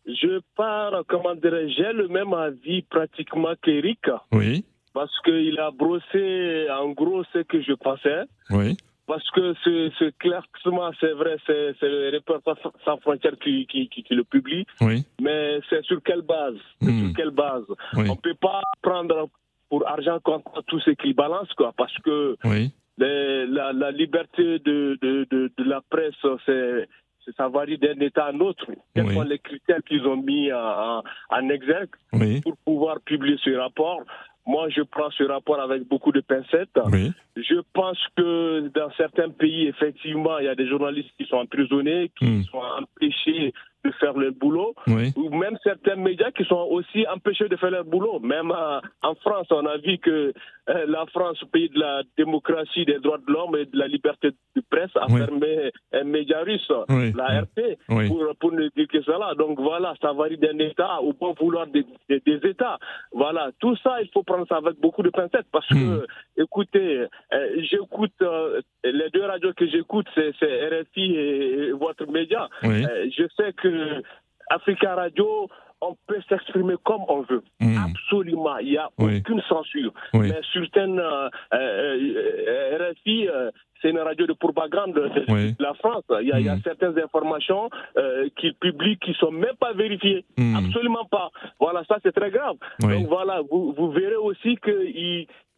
je 0.06 0.40
pars, 0.56 1.02
comment 1.08 1.34
dirais 1.34 1.68
j'ai 1.70 1.92
le 1.92 2.08
même 2.08 2.32
avis 2.32 2.82
pratiquement 2.82 3.54
qu'Eric. 3.62 4.00
Oui. 4.32 4.64
Parce 4.94 5.12
qu'il 5.24 5.58
a 5.60 5.70
brossé 5.70 6.66
en 6.70 6.90
gros 6.90 7.22
ce 7.32 7.40
que 7.40 7.60
je 7.60 7.72
pensais. 7.74 8.22
Oui. 8.50 8.76
Parce 9.06 9.28
que 9.30 9.54
ce, 9.62 9.90
ce 10.00 10.10
classement, 10.18 10.90
c'est 10.98 11.12
vrai, 11.12 11.36
c'est 11.46 11.74
le 11.82 12.10
Reporters 12.14 12.56
sans 12.84 12.96
frontières 12.98 13.38
qui, 13.38 13.66
qui, 13.66 13.88
qui, 13.88 14.02
qui, 14.02 14.14
le 14.14 14.24
publie. 14.24 14.66
Oui. 14.80 15.04
Mais 15.20 15.60
c'est 15.70 15.84
sur 15.84 16.02
quelle 16.02 16.22
base? 16.22 16.56
C'est 16.82 16.90
Hmm. 16.90 17.06
sur 17.06 17.14
quelle 17.16 17.30
base? 17.30 17.64
Oui. 17.94 18.08
On 18.10 18.16
peut 18.16 18.34
pas 18.40 18.60
prendre 18.82 19.28
pour 19.68 19.86
argent 19.86 20.18
contre 20.20 20.62
tout 20.66 20.80
ce 20.80 20.90
qui 20.90 21.12
balance, 21.12 21.52
quoi. 21.54 21.72
Parce 21.76 21.96
que 21.98 22.36
Oui. 22.44 22.72
les- 22.98 23.46
la, 23.46 23.72
la 23.72 23.90
liberté 23.92 24.58
de, 24.60 24.98
de, 25.00 25.26
de, 25.30 25.52
de 25.56 25.64
la 25.64 25.82
presse, 25.88 26.14
c'est- 26.46 26.88
ça 27.36 27.48
varie 27.48 27.78
d'un 27.78 27.98
État 28.00 28.26
à 28.26 28.32
un 28.32 28.40
autre. 28.40 28.66
Quels 28.94 29.06
Oui. 29.06 29.14
sont 29.14 29.22
les 29.22 29.38
critères 29.38 29.82
qu'ils 29.86 30.06
ont 30.06 30.16
mis 30.16 30.52
en, 30.52 31.02
en, 31.30 31.48
exergue 31.48 31.90
Oui. 32.12 32.40
pour 32.40 32.56
pouvoir 32.64 33.00
publier 33.00 33.36
ce 33.42 33.50
rapport? 33.50 34.00
Moi, 34.48 34.68
je 34.68 34.82
prends 34.82 35.10
ce 35.10 35.24
rapport 35.24 35.58
avec 35.60 35.88
beaucoup 35.88 36.12
de 36.12 36.20
pincettes. 36.20 36.78
Oui. 36.92 37.10
Je 37.36 37.56
pense 37.72 37.98
que 38.16 38.68
dans 38.68 38.90
certains 38.96 39.30
pays, 39.30 39.66
effectivement, 39.66 40.38
il 40.38 40.44
y 40.44 40.48
a 40.48 40.54
des 40.54 40.68
journalistes 40.68 41.10
qui 41.18 41.26
sont 41.26 41.38
emprisonnés, 41.38 42.12
qui 42.16 42.26
Hmm. 42.26 42.42
sont 42.44 42.62
empêchés 42.80 43.52
de 43.84 43.90
faire 44.00 44.14
leur 44.16 44.32
boulot, 44.32 44.74
Oui. 44.86 45.12
ou 45.16 45.30
même 45.30 45.56
certains 45.64 45.96
médias 45.96 46.30
qui 46.30 46.44
sont 46.44 46.66
aussi 46.70 47.06
empêchés 47.08 47.48
de 47.48 47.56
faire 47.56 47.70
leur 47.70 47.84
boulot. 47.84 48.20
Même 48.20 48.50
euh, 48.52 48.80
en 49.02 49.14
France, 49.16 49.46
on 49.50 49.66
a 49.66 49.78
vu 49.78 49.98
que 49.98 50.32
la 50.66 51.06
France, 51.06 51.38
pays 51.52 51.68
de 51.68 51.78
la 51.78 52.02
démocratie, 52.18 52.84
des 52.84 52.98
droits 52.98 53.18
de 53.18 53.32
l'homme 53.32 53.56
et 53.56 53.66
de 53.66 53.78
la 53.78 53.86
liberté 53.86 54.30
de 54.30 54.62
presse, 54.68 54.90
a 54.96 55.06
Oui. 55.08 55.18
fermé 55.20 55.70
un 55.92 56.04
média 56.04 56.40
russe, 56.42 56.70
Oui. 56.88 57.12
la 57.16 57.42
RT, 57.42 57.78
Oui. 57.88 58.08
pour, 58.08 58.24
pour 58.40 58.52
ne 58.52 58.68
dire 58.76 58.88
que 58.88 59.00
cela. 59.02 59.34
Donc 59.36 59.60
voilà, 59.60 59.94
ça 60.02 60.12
varie 60.12 60.38
d'un 60.38 60.58
État 60.58 61.00
au 61.00 61.12
bon 61.12 61.34
vouloir 61.40 61.66
des, 61.68 61.84
des- 62.08 62.20
des 62.20 62.40
États. 62.48 62.78
Voilà, 63.12 63.50
tout 63.60 63.76
ça, 63.76 64.00
il 64.02 64.08
faut 64.12 64.22
prendre 64.24 64.46
ça 64.48 64.56
avec 64.56 64.80
beaucoup 64.80 65.02
de 65.02 65.10
pincettes 65.10 65.46
parce 65.52 65.70
Hmm. 65.70 65.98
que, 66.00 66.42
écoutez, 66.42 67.06
euh, 67.32 67.56
j'écoute 67.70 68.12
euh, 68.22 68.60
les 68.84 69.10
deux 69.10 69.24
radios 69.24 69.52
que 69.54 69.66
j'écoute, 69.68 70.06
c'est 70.14 70.30
RFI 70.32 71.14
et, 71.14 71.58
et 71.68 71.72
votre 71.72 72.06
média. 72.10 72.48
Euh, 72.64 73.08
je 73.16 73.24
sais 73.36 73.52
que 73.52 74.02
Africa 74.48 74.94
Radio, 74.94 75.48
on 75.80 75.96
peut 76.06 76.20
s'exprimer 76.28 76.74
comme 76.84 77.02
on 77.08 77.22
veut. 77.22 77.42
Hmm. 77.60 77.76
Absolument, 77.90 78.58
il 78.58 78.70
n'y 78.70 78.76
a 78.78 78.88
Oui. 78.98 79.18
aucune 79.18 79.42
censure. 79.42 79.92
Oui. 80.14 80.28
Mais 80.30 80.40
certaines 80.52 80.98
euh, 80.98 81.28
euh, 81.52 82.78
RFI, 82.92 83.28
euh, 83.28 83.50
c'est 83.82 83.90
une 83.90 83.98
radio 83.98 84.26
de 84.26 84.32
propagande 84.32 84.94
de, 84.94 85.62
la 85.62 85.74
France. 85.74 86.02
Il 86.22 86.28
y 86.28 86.32
a, 86.32 86.40
il 86.40 86.46
y 86.46 86.48
a 86.48 86.56
Mhm. 86.56 86.62
certaines 86.64 86.98
informations 86.98 87.68
euh, 87.98 88.28
qu'ils 88.36 88.54
publient 88.54 88.98
qui 88.98 89.12
sont 89.14 89.30
même 89.30 89.56
pas 89.60 89.72
vérifiées. 89.74 90.24
Mhm. 90.38 90.56
Absolument 90.56 91.04
pas. 91.04 91.30
Voilà, 91.60 91.84
ça 91.84 91.98
c'est 92.02 92.12
très 92.12 92.30
grave. 92.30 92.56
Donc 92.80 93.06
voilà, 93.08 93.42
vous, 93.50 93.74
vous 93.76 93.90
verrez 93.90 94.16
aussi 94.16 94.56
que 94.56 94.70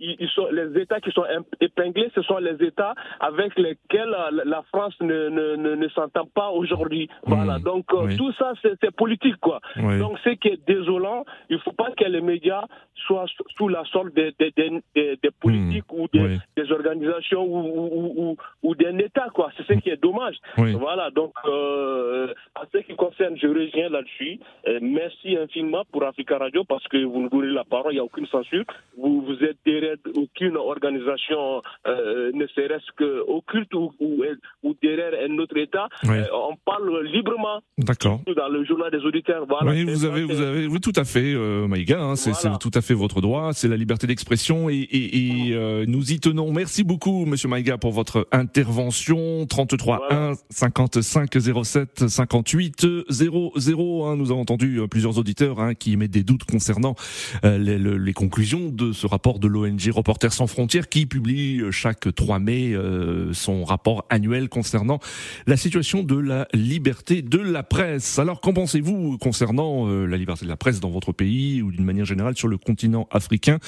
ils, 0.01 0.29
sont, 0.31 0.49
les 0.53 0.81
États 0.81 1.01
qui 1.01 1.11
sont 1.11 1.25
épinglés, 1.61 2.11
ce 2.15 2.23
sont 2.23 2.39
les 2.39 2.55
États 2.65 2.95
avec 3.21 3.59
lesquels 3.59 4.15
euh, 4.15 4.43
la- 4.45 4.63
France 4.73 4.95
ne, 5.01 5.29
ne, 5.29 5.57
ne, 5.57 5.75
ne 5.75 5.89
s'entend 5.89 6.27
pas 6.27 6.51
aujourd'hui. 6.51 7.09
Voilà, 7.25 7.59
Mhm. 7.59 7.65
donc 7.65 7.85
euh, 7.95 8.07
Oui. 8.07 8.17
tout 8.17 8.33
ça 8.33 8.53
c'est 8.63 8.91
politique 8.95 9.37
quoi. 9.41 9.61
Oui. 9.77 9.99
Donc 9.99 10.19
ce 10.25 10.31
qui 10.31 10.49
est 10.49 10.61
désolant, 10.67 11.25
il 11.51 11.57
ne 11.57 11.61
faut 11.63 11.73
pas 11.73 11.91
que 11.97 12.05
les 12.05 12.21
médias 12.21 12.65
soient 13.07 13.27
sous- 13.57 13.69
la 13.69 13.85
solde 13.87 14.13
des, 14.15 14.33
des, 14.39 14.51
des, 14.57 14.71
des- 14.95 15.17
des 15.23 15.31
politiques 15.41 15.93
ou 15.93 16.07
des, 16.13 16.21
Oui. 16.21 16.39
des 16.57 16.71
organisations 16.73 17.45
ou, 17.45 17.59
ou, 17.59 18.13
ou, 18.23 18.37
ou 18.63 18.75
d'un 18.75 18.99
État, 18.99 19.29
quoi. 19.33 19.51
C'est 19.57 19.67
ce 19.67 19.73
qui 19.81 19.91
est 19.91 20.03
dommage. 20.03 20.37
Voilà, 20.57 21.11
donc, 21.11 21.33
euh, 21.47 22.33
en 22.57 22.63
ce 22.73 22.79
qui 22.79 22.95
concerne, 22.97 23.37
je 23.37 23.47
reviens 23.47 23.89
là-dessus. 23.89 24.39
Euh, 24.67 24.79
merci 24.83 25.37
infiniment 25.37 25.83
pour 25.93 26.05
Africa 26.05 26.39
Radio 26.39 26.65
parce 26.65 26.87
que 26.89 26.99
vous 27.05 27.23
nous 27.23 27.29
donnez 27.29 27.53
la 27.53 27.65
parole, 27.65 27.93
il 27.93 27.97
n'y 27.97 28.01
a 28.01 28.05
aucune 28.05 28.27
censure. 28.27 28.65
Vous, 28.97 29.23
vous 29.23 29.43
êtes 29.45 29.59
derrière 29.65 29.88
aucune 30.14 30.57
organisation, 30.57 31.62
euh, 31.87 32.31
ne 32.33 32.46
serait-ce 32.48 32.90
que 32.96 33.22
occulte 33.29 33.72
ou, 33.74 33.92
ou, 34.01 34.22
ou 34.62 34.74
derrière 34.83 35.12
un 35.29 35.38
autre 35.38 35.57
État. 35.57 35.88
Oui. 36.05 36.11
Euh, 36.18 36.24
on 36.33 36.57
parle 36.64 37.05
librement 37.07 37.61
D'accord. 37.79 38.20
dans 38.37 38.48
le 38.48 38.64
journal 38.64 38.90
des 38.90 38.98
auditeurs. 39.05 39.44
Voilà, 39.46 39.70
oui, 39.72 39.85
vous 39.85 40.05
avez, 40.05 40.24
vous 40.24 40.40
avez, 40.40 40.66
oui, 40.66 40.81
tout 40.81 40.92
à 40.96 41.05
fait, 41.05 41.35
euh, 41.35 41.66
Maïga. 41.66 42.01
Hein, 42.01 42.16
c'est 42.16 42.33
Voilà. 42.33 42.59
tout 42.59 42.70
à 42.74 42.81
fait 42.81 42.94
votre 42.94 43.20
droit. 43.20 43.53
C'est 43.53 43.68
la 43.68 43.77
liberté 43.77 44.07
d'expression 44.07 44.68
et, 44.68 44.74
et, 44.77 45.48
et, 45.48 45.55
euh, 45.55 45.85
nous 45.87 46.12
y 46.12 46.20
tenons. 46.20 46.53
Merci 46.53 46.85
beaucoup, 46.85 47.24
Monsieur 47.27 47.48
Maïga, 47.48 47.79
pour 47.79 47.92
votre 47.92 48.27
intervention. 48.33 49.46
33 49.46 49.98
Voilà. 50.09 50.31
1 50.31 50.35
55 50.51 51.31
07 51.64 52.09
58 52.09 52.87
00. 53.09 54.07
Hein, 54.07 54.16
nous 54.16 54.31
avons 54.31 54.40
entendu 54.40 54.81
plusieurs 54.90 55.18
auditeurs 55.18 55.61
hein, 55.61 55.74
qui 55.74 55.92
émettent 55.92 56.11
des 56.11 56.22
doutes 56.22 56.44
concernant 56.44 56.94
les, 57.42 57.79
le- 57.79 57.96
les 57.98 58.12
conclusions 58.12 58.68
de 58.70 58.92
ce 58.92 59.07
rapport 59.07 59.38
de 59.38 59.48
l'ONG 59.48 59.78
Reporters 59.87 60.33
sans 60.33 60.47
frontières, 60.47 60.88
qui 60.88 61.07
publie 61.07 61.61
euh, 61.61 61.71
chaque 61.71 62.12
3 62.14 62.38
mai 62.38 62.75
euh, 62.75 63.33
son 63.33 63.64
rapport 63.64 64.05
annuel 64.11 64.49
concernant 64.49 64.99
la 65.47 65.57
situation 65.57 66.03
de 66.03 66.17
la 66.17 66.49
liberté 66.53 67.23
de 67.23 67.38
la 67.38 67.62
presse. 67.62 68.19
Alors, 68.19 68.41
qu'en 68.41 68.53
pensez-vous 68.53 69.19
concernant 69.19 69.88
euh, 69.88 70.05
la 70.07 70.17
liberté 70.17 70.45
de 70.45 70.51
la 70.51 70.57
presse 70.57 70.81
dans 70.81 70.91
votre 70.91 71.12
pays 71.12 71.62
ou 71.62 71.71
d'une 71.71 71.85
manière 71.85 72.05
générale 72.05 72.37
sur 72.37 72.49
le 72.49 72.59
continent 72.59 73.09
africain 73.11 73.59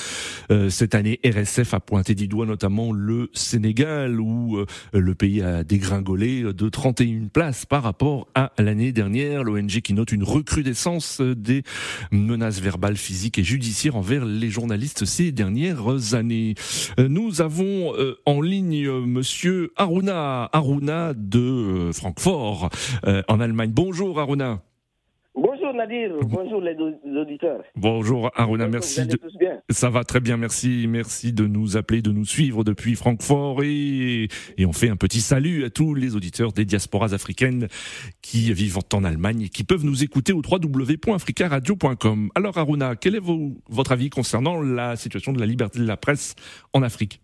Cette 0.69 0.95
année, 0.95 1.21
RSF 1.25 1.75
a 1.75 1.81
pointé 1.81 2.15
du 2.15 2.29
doigt 2.29 2.47
notamment 2.47 2.93
le 2.93 3.31
Sénégal 3.33 4.21
où 4.21 4.59
le 4.93 5.15
pays 5.15 5.43
a 5.43 5.65
dégringolé 5.65 6.43
de 6.43 6.69
31 6.69 7.29
places 7.33 7.67
par 7.67 7.83
rapport 7.83 8.29
à 8.35 8.53
l'année 8.59 8.93
dernière. 8.93 9.45
L'ONG 9.45 9.81
qui 9.81 9.95
note 9.95 10.13
une 10.13 10.25
recrudescence 10.25 11.21
des 11.21 11.63
menaces 12.11 12.61
verbales, 12.61 12.97
physiques 12.97 13.39
et 13.39 13.45
judiciaires 13.45 13.97
envers 13.97 14.25
les 14.25 14.51
journalistes 14.51 15.05
ces 15.05 15.33
dernières 15.33 16.00
Euh, 16.15 17.09
Nous 17.09 17.41
avons 17.41 17.95
euh, 17.97 18.19
en 18.27 18.41
ligne 18.41 18.87
euh, 18.87 19.01
Monsieur 19.01 19.73
Aruna, 19.77 20.49
Aruna 20.53 21.13
de 21.15 21.91
Francfort 21.93 22.71
en 23.29 23.41
Allemagne. 23.41 23.71
Bonjour 23.73 24.19
Aruna. 24.19 24.63
Bonjour 25.71 25.87
Nadir, 25.87 26.11
bonjour 26.25 26.61
les 26.61 26.77
auditeurs. 27.17 27.63
Bonjour 27.77 28.33
Aruna, 28.35 28.67
merci. 28.67 29.07
De... 29.07 29.17
Ça 29.71 29.89
va 29.89 30.03
très 30.03 30.19
bien, 30.19 30.37
merci, 30.37 30.87
merci 30.89 31.33
de 31.33 31.47
nous 31.47 31.77
appeler, 31.77 32.03
de 32.03 32.11
nous 32.11 32.25
suivre 32.25 32.65
depuis 32.65 32.97
Francfort 32.97 33.63
et, 33.63 34.27
et 34.59 34.67
on 34.67 34.73
fait 34.73 34.89
un 34.89 34.97
petit 34.97 35.21
salut 35.21 35.65
à 35.65 35.71
tous 35.71 35.95
les 35.95 36.17
auditeurs 36.17 36.53
des 36.53 36.65
diasporas 36.65 37.15
africaines 37.15 37.69
qui 38.21 38.53
vivent 38.53 38.79
en 38.93 39.05
Allemagne 39.05 39.43
et 39.43 39.49
qui 39.49 39.63
peuvent 39.63 39.85
nous 39.85 40.03
écouter 40.03 40.33
au 40.33 40.43
www.africaradio.com. 40.43 42.31
Alors 42.35 42.59
Aruna, 42.59 42.97
quel 42.97 43.15
est 43.15 43.21
vo- 43.21 43.55
votre 43.69 43.93
avis 43.93 44.11
concernant 44.11 44.61
la 44.61 44.97
situation 44.97 45.33
de 45.33 45.39
la 45.39 45.47
liberté 45.47 45.79
de 45.79 45.87
la 45.87 45.97
presse 45.97 46.35
en 46.73 46.83
Afrique? 46.83 47.21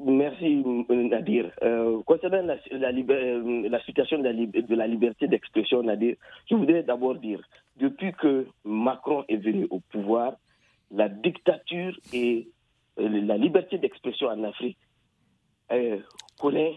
Merci 0.00 0.64
Nadir. 0.88 1.50
Euh, 1.62 2.02
concernant 2.04 2.42
la, 2.42 2.56
la, 2.72 2.88
euh, 2.88 3.68
la 3.68 3.80
situation 3.84 4.18
de 4.18 4.24
la, 4.24 4.32
lib- 4.32 4.66
de 4.66 4.74
la 4.74 4.86
liberté 4.86 5.28
d'expression, 5.28 5.82
Nadir, 5.82 6.16
je 6.50 6.56
voudrais 6.56 6.82
d'abord 6.82 7.14
dire, 7.14 7.40
depuis 7.76 8.12
que 8.12 8.46
Macron 8.64 9.24
est 9.28 9.36
venu 9.36 9.66
au 9.70 9.80
pouvoir, 9.80 10.34
la 10.90 11.08
dictature 11.08 11.96
et 12.12 12.48
euh, 12.98 13.08
la 13.08 13.36
liberté 13.36 13.78
d'expression 13.78 14.28
en 14.28 14.42
Afrique 14.44 14.78
euh, 15.72 15.98
connaît, 16.40 16.74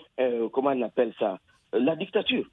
comment 0.53 0.69
on 0.69 0.81
appelle 0.83 1.13
ça, 1.17 1.39
la 1.73 1.95
dictature. 1.95 2.45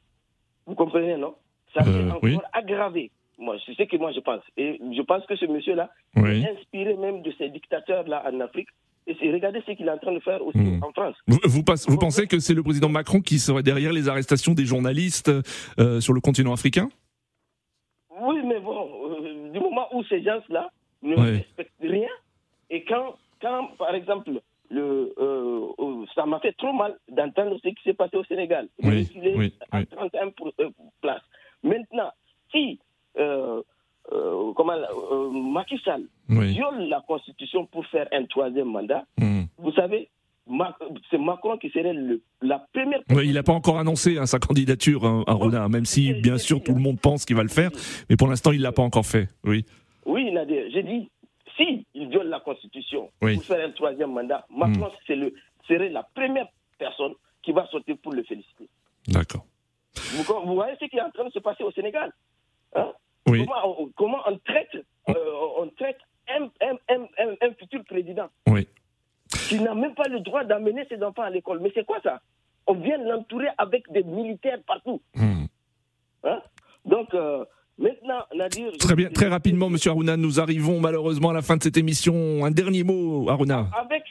Vous 0.66 0.74
comprenez, 0.74 1.16
non? 1.18 1.34
Ça 1.74 1.82
s'est 1.84 2.04
encore 2.06 2.20
oui. 2.22 2.38
aggravé. 2.52 3.10
Moi, 3.36 3.56
c'est 3.66 3.74
ce 3.74 3.82
que 3.82 3.96
moi 3.96 4.12
je 4.12 4.20
pense. 4.20 4.42
Et 4.56 4.80
je 4.96 5.02
pense 5.02 5.26
que 5.26 5.36
ce 5.36 5.44
monsieur-là 5.44 5.90
est 6.16 6.48
inspiré 6.56 6.94
même 6.96 7.20
de 7.22 7.32
ces 7.32 7.50
dictateurs-là 7.50 8.24
en 8.26 8.40
Afrique. 8.40 8.68
Et 9.06 9.32
regardez 9.32 9.62
ce 9.66 9.72
qu'il 9.72 9.86
est 9.86 9.90
en 9.90 9.98
train 9.98 10.12
de 10.14 10.20
faire 10.20 10.42
aussi 10.44 10.56
Hmm. 10.58 10.82
en 10.82 10.90
France. 10.92 11.14
Vous, 11.26 11.38
vous, 11.44 11.62
passe- 11.62 11.86
vous 11.88 11.98
pensez 11.98 12.26
que 12.26 12.38
c'est 12.38 12.54
le 12.54 12.62
président 12.62 12.88
Macron 12.88 13.20
qui 13.20 13.38
serait 13.38 13.62
derrière 13.62 13.92
les 13.92 14.08
arrestations 14.08 14.54
des 14.54 14.64
journalistes 14.64 15.30
euh, 15.78 16.00
sur 16.00 16.14
le 16.14 16.20
continent 16.20 16.52
africain? 16.54 16.88
Oui, 18.20 18.36
mais 18.46 18.60
bon, 18.60 18.88
euh, 19.10 19.50
du 19.50 19.60
moment 19.60 19.88
où 19.92 20.02
ces 20.04 20.22
gens-là 20.22 20.70
ne 21.02 21.16
Ouais. 21.16 21.30
respectent 21.38 21.72
rien, 21.80 22.08
et 22.70 22.84
quand, 22.84 23.16
quand 23.42 23.68
par 23.76 23.94
exemple, 23.94 24.40
le, 24.70 25.12
euh, 25.18 26.04
ça 26.14 26.24
m'a 26.24 26.40
fait 26.40 26.52
trop 26.56 26.72
mal 26.72 26.98
d'entendre 27.10 27.58
ce 27.62 27.68
qui 27.68 27.82
s'est 27.84 27.92
passé 27.94 28.16
au 28.16 28.24
Sénégal. 28.24 28.68
Oui, 28.82 29.10
Il 29.14 29.26
est 29.26 29.36
oui, 29.36 29.54
à 29.70 29.80
oui. 29.80 29.86
31 29.86 30.30
pour- 30.30 30.52
euh, 30.60 30.70
places. 31.02 31.22
Maintenant, 31.62 32.10
si 32.50 32.78
euh, 33.18 33.62
euh, 34.12 34.52
comment, 34.54 34.72
euh, 34.74 35.30
Macky 35.30 35.78
Sall 35.84 36.02
Oui. 36.28 36.52
viole 36.54 36.88
la 36.88 37.00
Constitution 37.06 37.66
pour 37.66 37.86
faire 37.86 38.06
un 38.12 38.24
troisième 38.26 38.68
mandat, 38.68 39.04
Hmm. 39.18 39.44
vous 39.58 39.72
savez, 39.72 40.08
c'est 41.10 41.18
Macron 41.18 41.56
qui 41.56 41.70
serait 41.70 41.92
le- 41.94 42.20
la 42.42 42.58
première 42.72 43.00
Oui, 43.10 43.28
il 43.28 43.34
n'a 43.34 43.42
pas 43.42 43.52
encore 43.54 43.78
annoncé 43.78 44.18
hein, 44.18 44.26
sa 44.26 44.38
candidature, 44.38 45.04
hein, 45.06 45.24
Aruna, 45.26 45.68
même 45.68 45.86
si 45.86 46.12
bien 46.14 46.36
sûr 46.38 46.62
tout 46.62 46.74
le 46.74 46.80
monde 46.80 47.00
pense 47.00 47.24
qu'il 47.24 47.36
va 47.36 47.42
le 47.42 47.48
faire, 47.48 47.70
mais 48.10 48.16
pour 48.16 48.28
l'instant 48.28 48.52
il 48.52 48.60
l'a 48.60 48.72
pas 48.72 48.82
encore 48.82 49.06
fait. 49.06 49.28
Oui. 49.44 49.64
Oui, 50.04 50.30
Nadir, 50.32 50.64
j'ai 50.70 50.82
dit, 50.82 51.08
si 51.56 51.86
il 51.94 52.08
viole 52.08 52.28
la 52.28 52.40
Constitution 52.40 53.10
Oui. 53.22 53.36
pour 53.36 53.44
faire 53.44 53.66
un 53.66 53.70
troisième 53.70 54.12
mandat, 54.12 54.44
Macron 54.50 54.90
le, 55.08 55.32
serait 55.66 55.88
la 55.88 56.02
première 56.02 56.48
personne 56.78 57.14
qui 57.42 57.52
va 57.52 57.66
sortir 57.68 57.96
pour 58.02 58.12
le 58.12 58.22
féliciter. 58.22 58.68
D'accord. 59.08 59.46
Vous, 59.94 60.24
vous 60.46 60.54
voyez 60.54 60.74
ce 60.80 60.84
qui 60.86 60.96
est 60.96 61.00
en 61.00 61.10
train 61.10 61.24
de 61.24 61.30
se 61.32 61.38
passer 61.38 61.62
au 61.62 61.70
Sénégal? 61.70 62.10
Oui. 63.34 63.46
comment, 63.46 63.80
on, 63.80 63.88
comment 63.96 64.18
on 64.26 64.38
traite, 64.38 64.74
euh, 65.08 65.14
on 65.58 65.68
traite 65.68 65.98
un, 66.28 66.44
un- 66.44 66.78
un- 66.94 67.06
un- 67.18 67.36
un 67.48 67.52
futur 67.58 67.84
président 67.84 68.28
Oui. 68.48 68.66
qui 69.48 69.60
n'a 69.60 69.74
même 69.74 69.94
pas 69.94 70.08
le 70.08 70.20
droit 70.20 70.44
d'amener 70.44 70.84
ses 70.88 71.02
enfants 71.02 71.22
à 71.22 71.30
l'école. 71.30 71.60
Mais 71.60 71.70
c'est 71.74 71.84
quoi 71.84 71.98
ça? 72.02 72.20
On 72.66 72.74
vient 72.74 72.98
l'entourer 72.98 73.48
avec 73.58 73.84
des 73.92 74.02
militaires 74.02 74.58
partout. 74.66 75.00
Hmm. 75.14 75.44
hein? 76.24 76.40
Donc, 76.86 77.12
euh, 77.12 77.44
maintenant, 77.78 78.20
Nadir... 78.34 78.72
Très 78.78 78.94
bien, 78.94 79.10
très 79.10 79.28
rapidement, 79.28 79.68
Monsieur 79.68 79.90
Aruna, 79.90 80.16
nous 80.16 80.40
arrivons 80.40 80.80
malheureusement 80.80 81.30
à 81.30 81.34
la 81.34 81.42
fin 81.42 81.56
de 81.58 81.62
cette 81.62 81.76
émission. 81.76 82.44
Un 82.44 82.50
dernier 82.50 82.82
mot, 82.84 83.28
Aruna. 83.28 83.66
avec, 83.78 84.02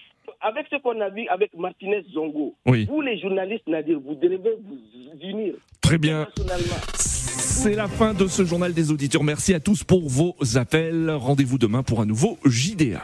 avec 0.42 0.68
ce 0.70 0.76
qu'on 0.78 1.00
a 1.02 1.10
vu 1.10 1.28
avec 1.30 1.52
Martinez 1.58 2.04
Zongo, 2.14 2.56
Oui. 2.68 2.86
vous 2.86 3.02
les 3.02 3.18
journalistes, 3.20 3.68
Nadir, 3.68 4.00
vous 4.00 4.14
devez 4.16 4.38
vous 4.38 4.80
unir 5.22 5.56
Très 5.94 6.00
bien. 6.00 6.22
internationalement. 6.22 6.76
C'est 6.96 7.76
la 7.76 7.88
fin 7.88 8.16
de 8.16 8.26
ce 8.28 8.44
journal 8.44 8.74
des 8.74 8.90
auditeurs. 8.90 9.24
Merci 9.24 9.54
à 9.54 9.60
tous 9.60 9.84
pour 9.84 10.10
vos 10.10 10.36
appels. 10.56 11.12
Rendez-vous 11.12 11.60
demain 11.60 11.84
pour 11.84 12.02
un 12.02 12.08
nouveau 12.08 12.40
JDA. 12.46 13.04